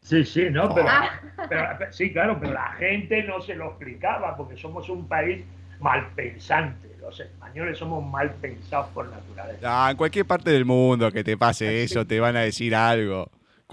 [0.00, 1.10] Sí, sí, no, pero, Ah.
[1.48, 5.44] pero- sí, claro, pero la gente no se lo explicaba porque somos un país
[5.80, 6.88] malpensante.
[7.00, 9.60] Los españoles somos mal pensados por naturaleza.
[9.86, 11.76] Ah, en cualquier parte del mundo que te pase Así.
[11.92, 13.30] eso, te van a decir algo.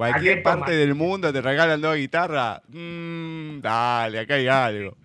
[0.09, 0.77] Cualquier parte toma.
[0.77, 2.61] del mundo te regalan dos guitarras.
[2.69, 4.97] Mm, dale, acá hay algo.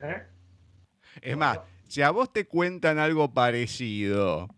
[0.00, 0.22] ¿Eh?
[1.22, 4.48] Es más, si a vos te cuentan algo parecido.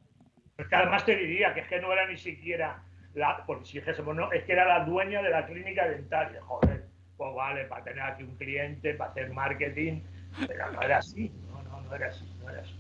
[0.57, 2.83] Es que además te diría que es que no era ni siquiera
[3.15, 6.87] la, porque si dijésemos no, es que era la dueña de la clínica dentaria, joder,
[7.17, 10.01] pues vale, para tener aquí un cliente, para hacer marketing,
[10.47, 12.75] pero no era así, no, no, no era así, no era así.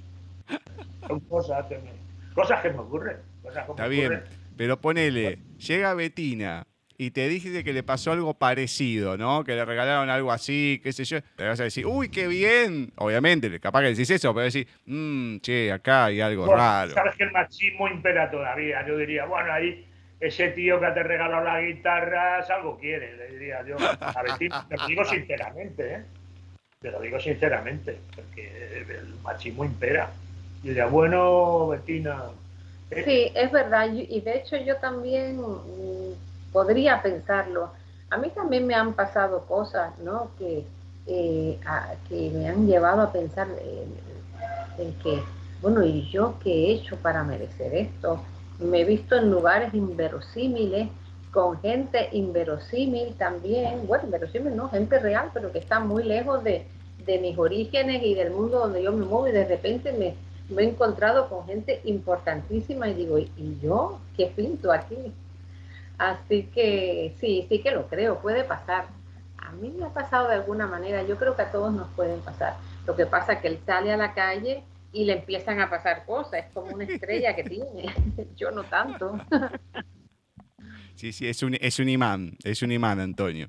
[1.06, 1.90] Son cosas que me,
[2.34, 3.16] cosas que me ocurren.
[3.42, 4.43] Cosas que Está me bien, ocurren.
[4.56, 9.42] Pero ponele, llega Betina y te dice que le pasó algo parecido, ¿no?
[9.42, 11.20] Que le regalaron algo así, qué sé yo.
[11.36, 12.92] Te vas a decir, uy, qué bien.
[12.96, 16.92] Obviamente, capaz que decís eso, pero decís, mmm, che, acá hay algo Bueno, raro.
[16.92, 18.86] Sabes que el machismo impera todavía.
[18.86, 19.84] Yo diría, bueno, ahí
[20.20, 23.76] ese tío que te regaló la guitarra, algo quiere, le diría yo.
[23.78, 26.02] A sí, te lo digo sinceramente, ¿eh?
[26.80, 30.10] Te lo digo sinceramente, porque el, el machismo impera.
[30.62, 32.22] Yo diría, bueno, Betina.
[32.90, 37.72] Eh, Sí, es verdad, y de hecho yo también mm, podría pensarlo.
[38.10, 40.30] A mí también me han pasado cosas, ¿no?
[40.38, 40.66] Que,
[41.06, 41.58] eh,
[42.08, 45.22] que me han llevado a pensar en, en que,
[45.60, 48.24] bueno, ¿y yo qué he hecho para merecer esto?
[48.58, 50.90] Me he visto en lugares inverosímiles,
[51.30, 56.68] con gente inverosímil también, bueno, inverosímil no, gente real, pero que está muy lejos de,
[56.98, 60.14] de mis orígenes y del mundo donde yo me muevo y de repente me,
[60.48, 64.96] me he encontrado con gente importantísima y digo, ¿y yo qué pinto aquí?
[65.98, 68.86] Así que sí, sí que lo creo, puede pasar.
[69.38, 72.20] A mí me ha pasado de alguna manera, yo creo que a todos nos pueden
[72.20, 72.56] pasar.
[72.86, 76.04] Lo que pasa es que él sale a la calle y le empiezan a pasar
[76.04, 77.92] cosas, es como una estrella que tiene,
[78.36, 79.18] yo no tanto.
[80.94, 83.48] Sí, sí, es un, es un imán, es un imán, Antonio.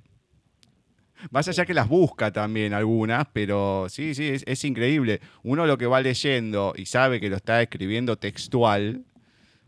[1.31, 5.21] Más allá que las busca también algunas, pero sí, sí, es, increíble.
[5.43, 9.03] Uno lo que va leyendo y sabe que lo está escribiendo textual,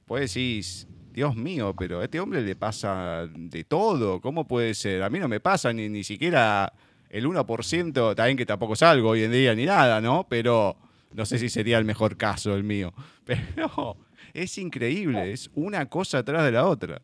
[0.05, 4.21] pues decís, Dios mío, pero a este hombre le pasa de todo.
[4.21, 5.03] ¿Cómo puede ser?
[5.03, 6.73] A mí no me pasa ni, ni siquiera
[7.09, 10.27] el 1%, también que tampoco salgo hoy en día ni nada, ¿no?
[10.29, 10.77] Pero
[11.13, 12.93] no sé si sería el mejor caso el mío.
[13.25, 13.97] Pero
[14.33, 17.01] es increíble, es una cosa atrás de la otra.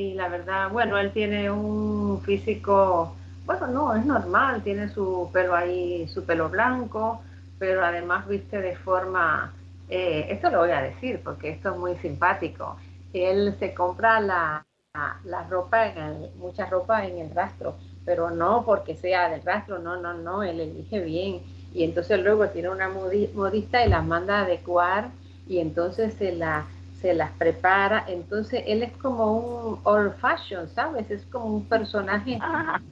[0.00, 5.54] Sí, la verdad, bueno, él tiene un físico, bueno, no, es normal, tiene su pelo
[5.54, 7.20] ahí, su pelo blanco,
[7.58, 9.52] pero además viste de forma,
[9.90, 12.76] eh, esto lo voy a decir porque esto es muy simpático,
[13.12, 17.76] él se compra la, la, la ropa, en mucha ropa en el rastro,
[18.06, 21.42] pero no porque sea del rastro, no, no, no, él elige bien.
[21.72, 25.10] Y entonces luego tiene una modi- modista y las manda a adecuar
[25.46, 26.66] y entonces se la
[27.00, 31.10] se las prepara, entonces él es como un old fashion, ¿sabes?
[31.10, 32.38] Es como un personaje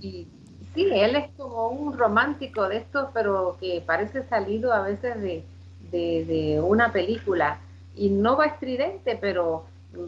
[0.01, 0.27] y
[0.75, 5.45] sí, él es como un romántico de estos, pero que parece salido a veces de,
[5.91, 7.59] de, de una película
[7.95, 9.65] y no va estridente, pero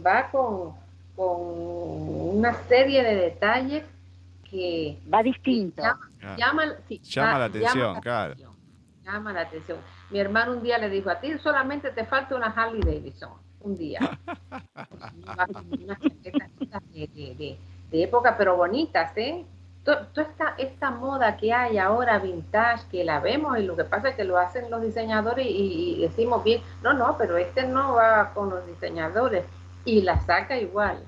[0.06, 0.72] va con,
[1.16, 3.84] con una serie de detalles
[4.50, 5.82] que Va distinto.
[5.82, 8.32] llama, llama- sí, Llama va- la atención, claro.
[8.32, 8.52] atención,
[9.04, 9.78] llama la atención.
[10.10, 13.30] Mi hermano un día le dijo, a ti solamente te falta una Harley Davidson,
[13.60, 14.06] un día.
[17.90, 19.44] De, época, pero bonitas, ¿eh?
[19.84, 23.84] To- Toda esta, esta moda que hay ahora vintage, que la vemos y lo que
[23.84, 27.64] pasa es que lo hacen los diseñadores y, y decimos bien, no, no, pero este
[27.66, 29.44] no va con los diseñadores
[29.84, 31.02] y la saca igual.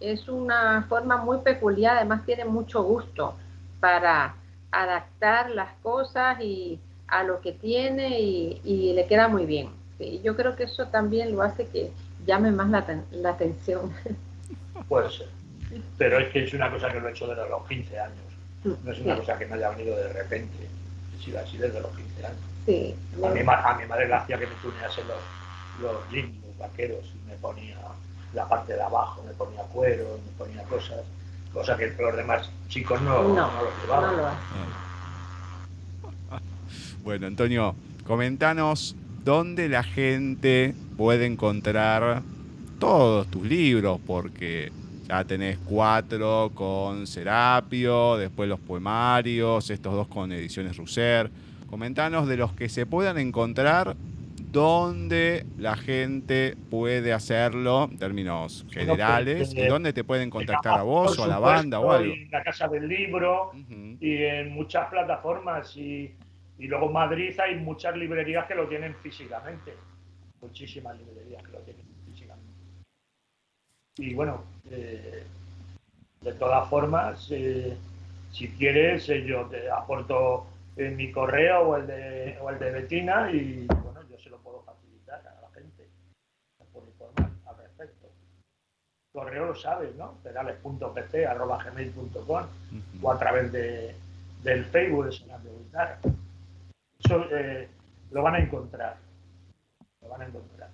[0.00, 3.34] Es una forma muy peculiar, además tiene mucho gusto
[3.80, 4.36] para
[4.70, 9.79] adaptar las cosas y a lo que tiene y le queda muy bien.
[10.00, 11.92] Sí, yo creo que eso también lo hace que
[12.26, 13.92] llame más la, aten- la atención.
[14.88, 15.28] Puede ser.
[15.98, 18.16] Pero es que es una cosa que lo he hecho desde los 15 años.
[18.64, 19.20] No es una Sí.
[19.20, 20.56] cosa que me haya venido de repente.
[21.14, 22.38] He sido así desde los 15 años.
[22.64, 25.18] Sí, A mi, ma- a mi madre le hacía que me tunease los,
[25.82, 27.76] los jeans, los vaqueros, y me ponía
[28.32, 31.00] la parte de abajo, me ponía cuero, me ponía cosas,
[31.52, 34.16] cosa que los demás chicos no, no, no lo llevaban.
[34.16, 34.40] no lo hace.
[37.02, 37.74] Bueno, Antonio,
[38.06, 38.94] comentanos
[39.30, 42.22] dónde la gente puede encontrar
[42.80, 44.72] todos tus libros, porque
[45.06, 51.30] ya tenés cuatro con Serapio, después los poemarios, estos dos con ediciones Russer.
[51.68, 53.94] Comentanos de los que se puedan encontrar,
[54.50, 61.16] dónde la gente puede hacerlo, en términos generales, y dónde te pueden contactar a vos
[61.20, 62.12] o a la banda o algo.
[62.12, 63.52] En la Casa del Libro
[64.00, 65.76] y en muchas plataformas.
[65.76, 66.16] Y,
[66.60, 69.74] y luego en Madrid hay muchas librerías que lo tienen físicamente.
[70.42, 72.52] Muchísimas librerías que lo tienen físicamente.
[73.96, 75.24] Y bueno, eh,
[76.20, 77.74] de todas formas, eh,
[78.30, 82.72] si quieres, eh, yo te aporto eh, mi correo o el, de, o el de
[82.72, 85.88] Betina y bueno, yo se lo puedo facilitar a la gente.
[86.58, 88.06] Se puede informar al respecto.
[89.12, 90.18] Correo lo sabes, ¿no?
[90.22, 92.46] pedales.pc.gmail.com
[93.02, 93.94] o a través de,
[94.42, 95.98] del Facebook de Sonando Guitarra.
[97.10, 97.68] Eso eh,
[98.10, 98.96] lo van a encontrar.
[100.02, 100.70] Lo van a encontrar.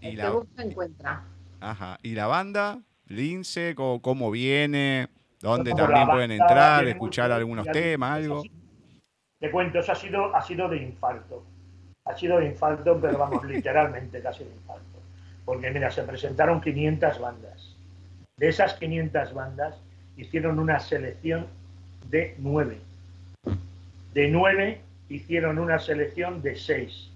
[0.00, 0.30] y la...
[0.30, 1.24] busca encuentra.
[1.60, 1.98] Ajá.
[2.02, 2.80] ¿Y la banda?
[3.06, 5.08] Lince, ¿cómo, viene?
[5.40, 8.42] ¿Dónde también pueden entrar, escuchar algunos temas, algo?
[9.38, 11.44] Te cuento, eso ha sido, ha sido de infarto.
[12.04, 14.84] Ha sido de infarto, pero vamos, literalmente casi de infarto.
[15.44, 17.76] Porque mira, se presentaron 500 bandas.
[18.36, 19.76] De esas 500 bandas
[20.16, 21.46] hicieron una selección
[22.10, 22.78] de 9.
[24.14, 27.10] De 9 hicieron una selección de 6.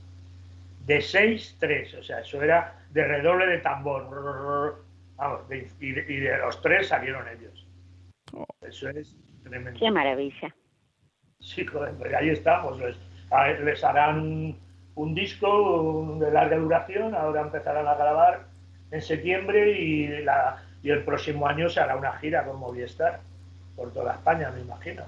[0.86, 1.94] De 6, 3.
[1.94, 4.82] O sea, eso era de redoble de tambor.
[5.16, 7.66] Vamos, y, de, los tres salieron ellos.
[8.32, 8.46] Oh.
[8.62, 9.78] Eso es tremendo.
[9.78, 10.54] Qué maravilla.
[11.40, 12.78] Sí, joder, pues ahí estamos.
[12.78, 14.56] Les, harán
[14.94, 18.46] un, disco de larga duración, ahora empezarán a grabar
[18.90, 23.20] en septiembre y, la, y el próximo año se hará una gira con Movistar
[23.76, 25.04] por toda España, me imagino.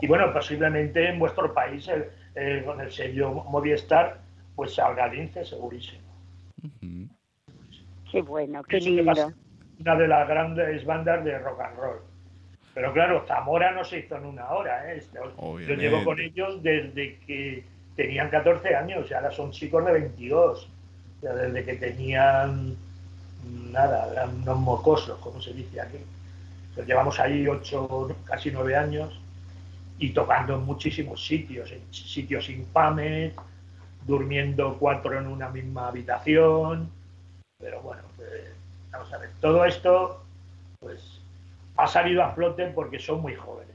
[0.00, 1.88] Y bueno, posiblemente en vuestro país,
[2.64, 4.18] con el sello Movistar,
[4.56, 6.02] pues salga Lince, segurísimo.
[8.10, 9.32] Qué bueno, qué lindo.
[9.80, 11.98] Una de las grandes bandas de rock and roll.
[12.74, 14.92] Pero claro, Zamora no se hizo en una hora.
[14.92, 15.02] ¿eh?
[15.40, 17.64] Yo llevo con ellos desde que
[17.96, 20.68] tenían 14 años y ahora son chicos de 22.
[21.20, 22.76] desde que tenían
[23.70, 25.98] nada, eran unos mocosos, como se dice aquí.
[26.74, 29.20] Pero llevamos ahí 8, casi 9 años
[29.98, 33.34] y tocando en muchísimos sitios, en sitios infames,
[34.06, 36.90] durmiendo cuatro en una misma habitación.
[37.58, 38.30] Pero bueno, pues,
[38.90, 40.22] vamos a ver, todo esto
[40.80, 41.20] pues
[41.76, 43.74] ha salido a flote porque son muy jóvenes.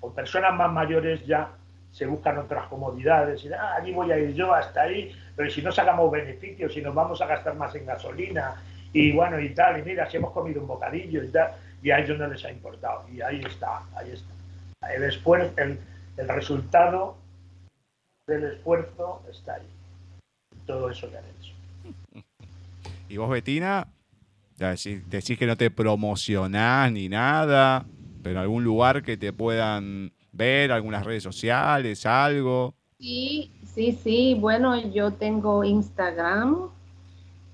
[0.00, 1.50] O personas más mayores ya
[1.90, 5.62] se buscan otras comodidades y ah, allí voy a ir yo hasta ahí, pero si
[5.62, 8.54] no sacamos beneficios, si nos vamos a gastar más en gasolina
[8.92, 11.98] y bueno y tal, y mira, si hemos comido un bocadillo y tal, y a
[11.98, 13.04] ellos no les ha importado.
[13.12, 14.35] Y ahí está, ahí está.
[14.82, 15.78] El esfuerzo, el,
[16.16, 17.16] el resultado
[18.26, 19.66] del esfuerzo está ahí.
[20.66, 21.54] Todo eso que han hecho.
[23.08, 23.86] Y vos, Betina,
[24.56, 27.86] decís, que no te promocionás ni nada,
[28.22, 32.74] pero algún lugar que te puedan ver, algunas redes sociales, algo.
[32.98, 34.36] Sí, sí, sí.
[34.38, 36.68] Bueno, yo tengo Instagram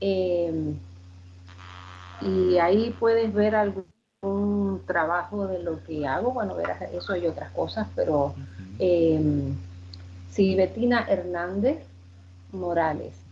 [0.01, 0.77] em,
[2.23, 3.55] y ahí puedes ver
[4.23, 6.32] algún trabajo de lo que hago.
[6.32, 8.35] Bueno, verás eso y otras cosas, pero
[8.78, 9.53] eh,
[10.31, 11.85] sí, Betina Hernández
[12.53, 13.23] Morales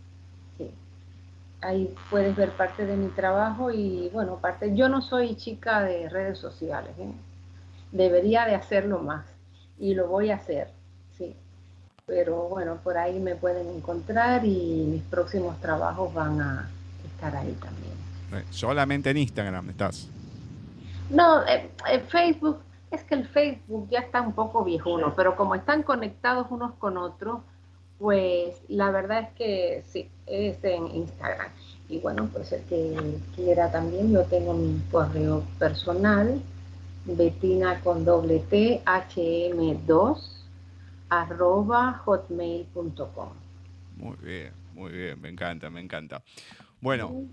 [1.62, 6.08] ahí puedes ver parte de mi trabajo y bueno, parte, yo no soy chica de
[6.08, 7.10] redes sociales, ¿eh?
[7.92, 9.24] debería de hacerlo más
[9.78, 10.68] y lo voy a hacer,
[11.18, 11.34] sí.
[12.06, 16.70] Pero bueno, por ahí me pueden encontrar y mis próximos trabajos van a
[17.04, 17.92] estar ahí también.
[18.32, 20.08] Eh, solamente en Instagram estás.
[21.10, 21.70] No, eh,
[22.08, 22.60] Facebook,
[22.90, 26.96] es que el Facebook ya está un poco viejuno, pero como están conectados unos con
[26.96, 27.40] otros,
[27.98, 31.48] pues la verdad es que sí, es en Instagram.
[31.88, 36.40] Y bueno, pues el que quiera también, yo tengo mi correo personal,
[37.04, 40.44] betina con doble T, hm2,
[41.08, 43.30] arroba hotmail.com.
[43.96, 46.22] Muy bien, muy bien, me encanta, me encanta.
[46.80, 47.26] Bueno.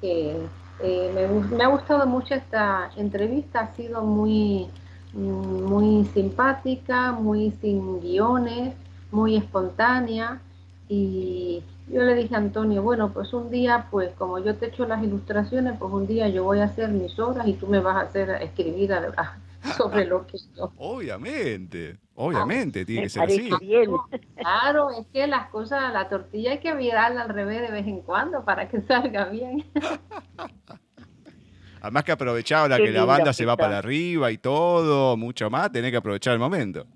[0.00, 0.36] Que,
[0.82, 4.68] eh, me, me, ha gustado mucho esta entrevista, ha sido muy,
[5.12, 8.74] mm, muy simpática, muy sin guiones
[9.12, 10.40] muy espontánea.
[10.88, 14.86] Y yo le dije a Antonio, bueno, pues un día, pues como yo te echo
[14.86, 17.96] las ilustraciones, pues un día yo voy a hacer mis obras y tú me vas
[17.96, 18.92] a hacer escribir
[19.76, 20.72] sobre lo que yo.
[20.76, 23.50] Obviamente, obviamente, tiene que ser así.
[24.36, 28.02] Claro, es que las cosas, la tortilla hay que virarla al revés de vez en
[28.02, 29.64] cuando para que salga bien.
[31.80, 35.72] Además que aprovechaba la que la banda se va para arriba y todo, mucho más,
[35.72, 36.86] tenés que aprovechar el momento.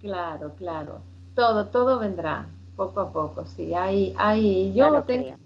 [0.00, 2.46] Claro, claro todo, todo vendrá
[2.76, 3.74] poco a poco, sí.
[3.74, 5.36] Hay, hay, yo tengo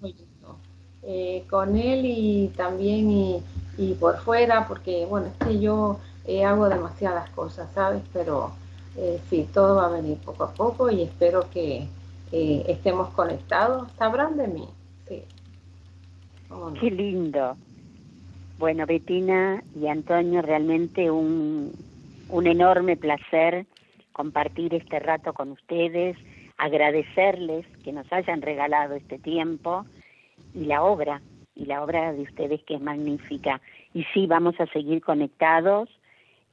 [1.02, 3.42] eh, con él y también
[3.78, 8.02] y, por fuera, porque bueno, es que yo eh, hago demasiadas cosas, ¿sabes?
[8.12, 8.52] Pero
[8.96, 11.88] eh, sí, todo va a venir poco a poco y espero que
[12.32, 13.90] estemos conectados.
[13.92, 14.68] Sabrán de mí,
[15.08, 15.22] sí.
[16.80, 17.56] Qué lindo.
[18.58, 21.72] Bueno, Betina y Antonio, realmente un,
[22.28, 23.66] un enorme placer
[24.16, 26.16] compartir este rato con ustedes,
[26.56, 29.84] agradecerles que nos hayan regalado este tiempo
[30.54, 31.20] y la obra,
[31.54, 33.60] y la obra de ustedes que es magnífica.
[33.92, 35.90] Y sí, vamos a seguir conectados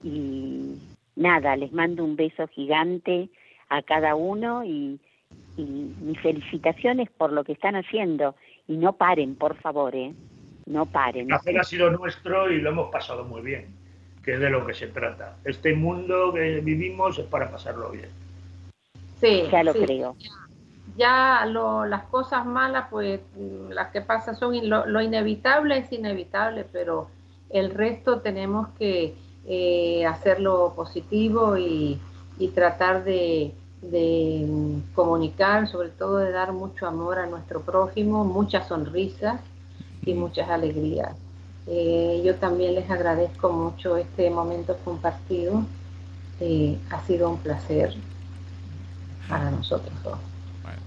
[0.03, 0.77] y
[1.15, 3.29] nada, les mando un beso gigante
[3.69, 4.99] a cada uno y,
[5.55, 8.35] mis felicitaciones por lo que están haciendo.
[8.67, 10.13] Y no paren, por favor, ¿eh?
[10.65, 11.27] No paren.
[11.27, 13.67] El hacer ha sido nuestro y lo hemos pasado muy bien
[14.23, 15.35] que es de lo que se trata.
[15.43, 18.09] Este mundo que vivimos es para pasarlo bien.
[19.19, 19.79] Sí, ya lo sí.
[19.79, 20.15] creo.
[20.95, 23.19] Ya lo, las cosas malas, pues
[23.69, 27.09] las que pasan son in- lo, lo inevitable es inevitable, pero
[27.49, 29.13] el resto tenemos que
[29.47, 31.99] eh, hacerlo positivo y,
[32.39, 38.23] y tratar de, de, mm, comunicar, sobre todo de dar mucho amor a nuestro prójimo,
[38.23, 39.41] muchas sonrisas
[40.05, 41.15] y muchas alegrías.
[41.67, 45.65] Eh, yo también les agradezco mucho este momento compartido.
[46.39, 47.93] Eh, ha sido un placer
[49.29, 50.17] para nosotros dos.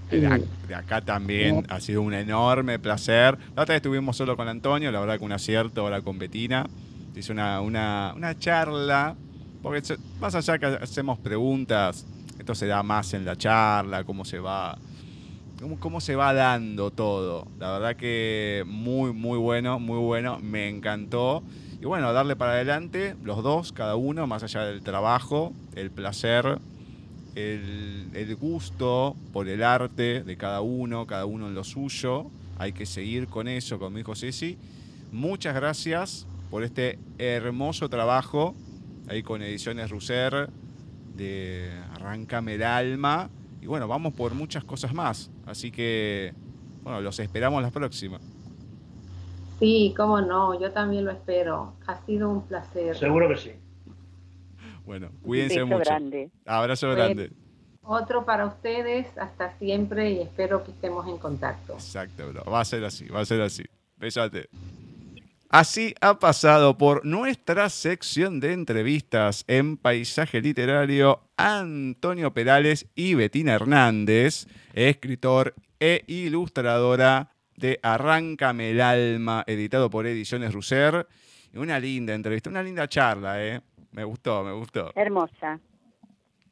[0.09, 3.37] Bueno, de acá también ha sido un enorme placer.
[3.55, 6.65] La otra vez estuvimos solo con Antonio, la verdad que un acierto ahora con Betina.
[7.17, 9.15] Hizo una, una, charla,
[9.63, 9.81] porque
[10.21, 12.05] más allá que hacemos preguntas,
[12.37, 14.77] esto se da más en la charla, cómo se va,
[15.59, 17.47] cómo, cómo se va dando todo.
[17.57, 21.41] La verdad que muy, muy bueno, muy bueno, me encantó.
[21.81, 26.59] Y bueno, darle para adelante, los dos, cada uno, más allá del trabajo, el placer,
[27.33, 32.27] el, el gusto por el arte de cada uno, cada uno en lo suyo.
[32.59, 34.55] Hay que seguir con eso, como dijo Ceci.
[35.11, 38.55] Muchas gracias por este hermoso trabajo
[39.09, 40.49] ahí con Ediciones Ruser
[41.15, 43.29] de Arráncame el alma.
[43.61, 45.29] Y bueno, vamos por muchas cosas más.
[45.45, 46.33] Así que,
[46.83, 48.19] bueno, los esperamos la próxima.
[49.59, 51.73] Sí, cómo no, yo también lo espero.
[51.87, 52.95] Ha sido un placer.
[52.97, 53.51] Seguro que sí.
[54.85, 55.79] Bueno, cuídense beso mucho.
[55.79, 56.31] grande.
[56.45, 57.03] Abrazo Bueno.
[57.03, 57.31] grande.
[57.83, 61.73] Otro para ustedes, hasta siempre y espero que estemos en contacto.
[61.73, 62.43] Exacto, bro.
[62.49, 63.63] Va a ser así, va a ser así.
[63.97, 64.47] Besate.
[65.49, 73.53] Así ha pasado por nuestra sección de entrevistas en paisaje literario Antonio Perales y Betina
[73.53, 81.07] Hernández, escritor e ilustradora de Arráncame el alma, editado por Ediciones Ruser.
[81.53, 83.61] Y una linda entrevista, una linda charla, ¿eh?
[83.93, 84.91] Me gustó, me gustó.
[84.95, 85.61] Hermosa,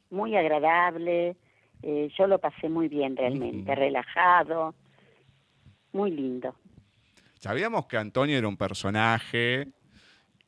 [0.08, 1.36] muy agradable.
[1.82, 4.74] eh, yo lo pasé muy bien realmente, relajado,
[5.92, 6.54] muy lindo.
[7.38, 9.68] Sabíamos que Antonio era un personaje,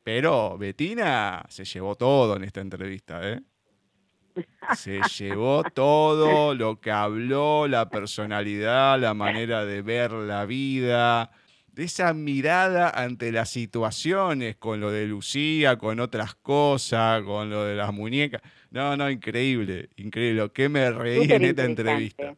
[0.02, 3.40] pero Betina se llevó todo en esta entrevista, ¿eh?
[4.76, 11.30] Se llevó todo lo que habló, la personalidad, la manera de ver la vida,
[11.76, 17.76] esa mirada ante las situaciones, con lo de Lucía, con otras cosas, con lo de
[17.76, 18.42] las muñecas.
[18.70, 20.50] No, no, increíble, increíble.
[20.52, 22.34] Que me reí Súper en esta entrevista.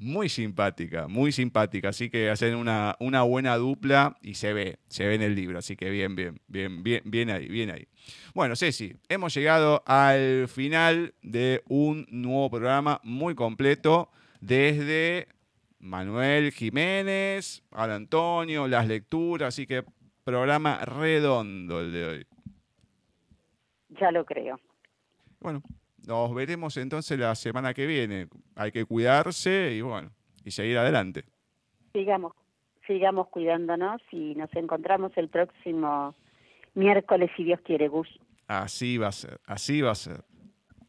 [0.00, 1.88] Muy simpática, muy simpática.
[1.88, 5.58] Así que hacen una, una buena dupla y se ve, se ve en el libro.
[5.58, 7.88] Así que bien, bien, bien, bien, bien ahí, bien ahí.
[8.34, 14.10] Bueno, Ceci, hemos llegado al final de un nuevo programa muy completo
[14.40, 15.28] desde
[15.80, 19.48] Manuel Jiménez, al Antonio, las lecturas.
[19.48, 19.84] Así que
[20.22, 22.26] programa redondo el de hoy.
[24.00, 24.60] Ya lo creo.
[25.40, 25.62] Bueno,
[26.08, 28.28] nos veremos entonces la semana que viene.
[28.56, 30.10] Hay que cuidarse y bueno,
[30.42, 31.24] y seguir adelante.
[31.92, 32.32] Sigamos,
[32.86, 36.14] sigamos cuidándonos y nos encontramos el próximo
[36.74, 38.08] miércoles, si Dios quiere, Gus.
[38.46, 40.24] Así va a ser, así va a ser.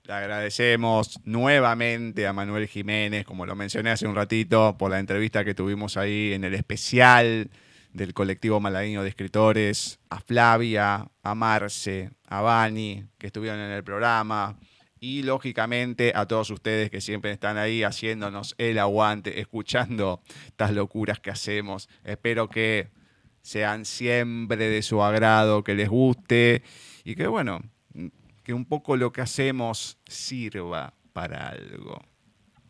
[0.04, 5.44] Le agradecemos nuevamente a Manuel Jiménez, como lo mencioné hace un ratito, por la entrevista
[5.44, 7.50] que tuvimos ahí en el especial
[7.91, 13.84] del colectivo malagueño de escritores, a Flavia, a Marce, a Vani, que estuvieron en el
[13.84, 14.58] programa,
[15.00, 21.20] y lógicamente a todos ustedes que siempre están ahí haciéndonos el aguante, escuchando estas locuras
[21.20, 21.90] que hacemos.
[22.04, 22.90] Espero que
[23.42, 26.64] sean siempre de su agrado, que les guste
[27.04, 27.62] y que bueno,
[28.44, 32.02] que un poco lo que hacemos sirva para algo.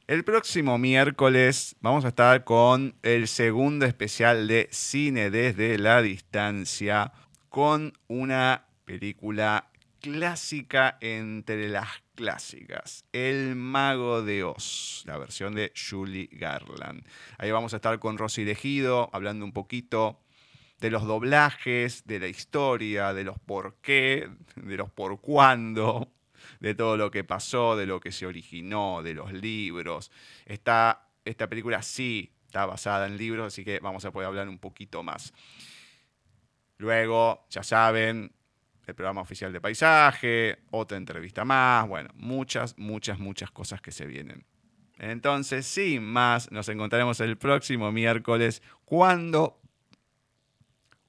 [0.08, 7.12] El próximo miércoles vamos a estar con el segundo especial de Cine desde la distancia,
[7.50, 9.70] con una película
[10.02, 11.90] clásica entre las
[12.20, 17.08] clásicas, El Mago de Oz, la versión de Julie Garland.
[17.38, 20.20] Ahí vamos a estar con Rosy Legido, hablando un poquito
[20.82, 26.12] de los doblajes, de la historia, de los por qué, de los por cuándo,
[26.60, 30.12] de todo lo que pasó, de lo que se originó, de los libros.
[30.46, 34.60] Esta, esta película sí está basada en libros, así que vamos a poder hablar un
[34.60, 35.34] poquito más.
[36.80, 38.34] Luego, ya saben,
[38.90, 44.06] el programa oficial de paisaje, otra entrevista más, bueno, muchas, muchas, muchas cosas que se
[44.06, 44.46] vienen.
[44.98, 49.62] Entonces, sin más, nos encontraremos el próximo miércoles cuando,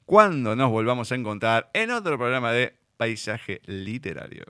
[0.04, 4.44] cuando nos volvamos a encontrar en otro programa de paisaje literario.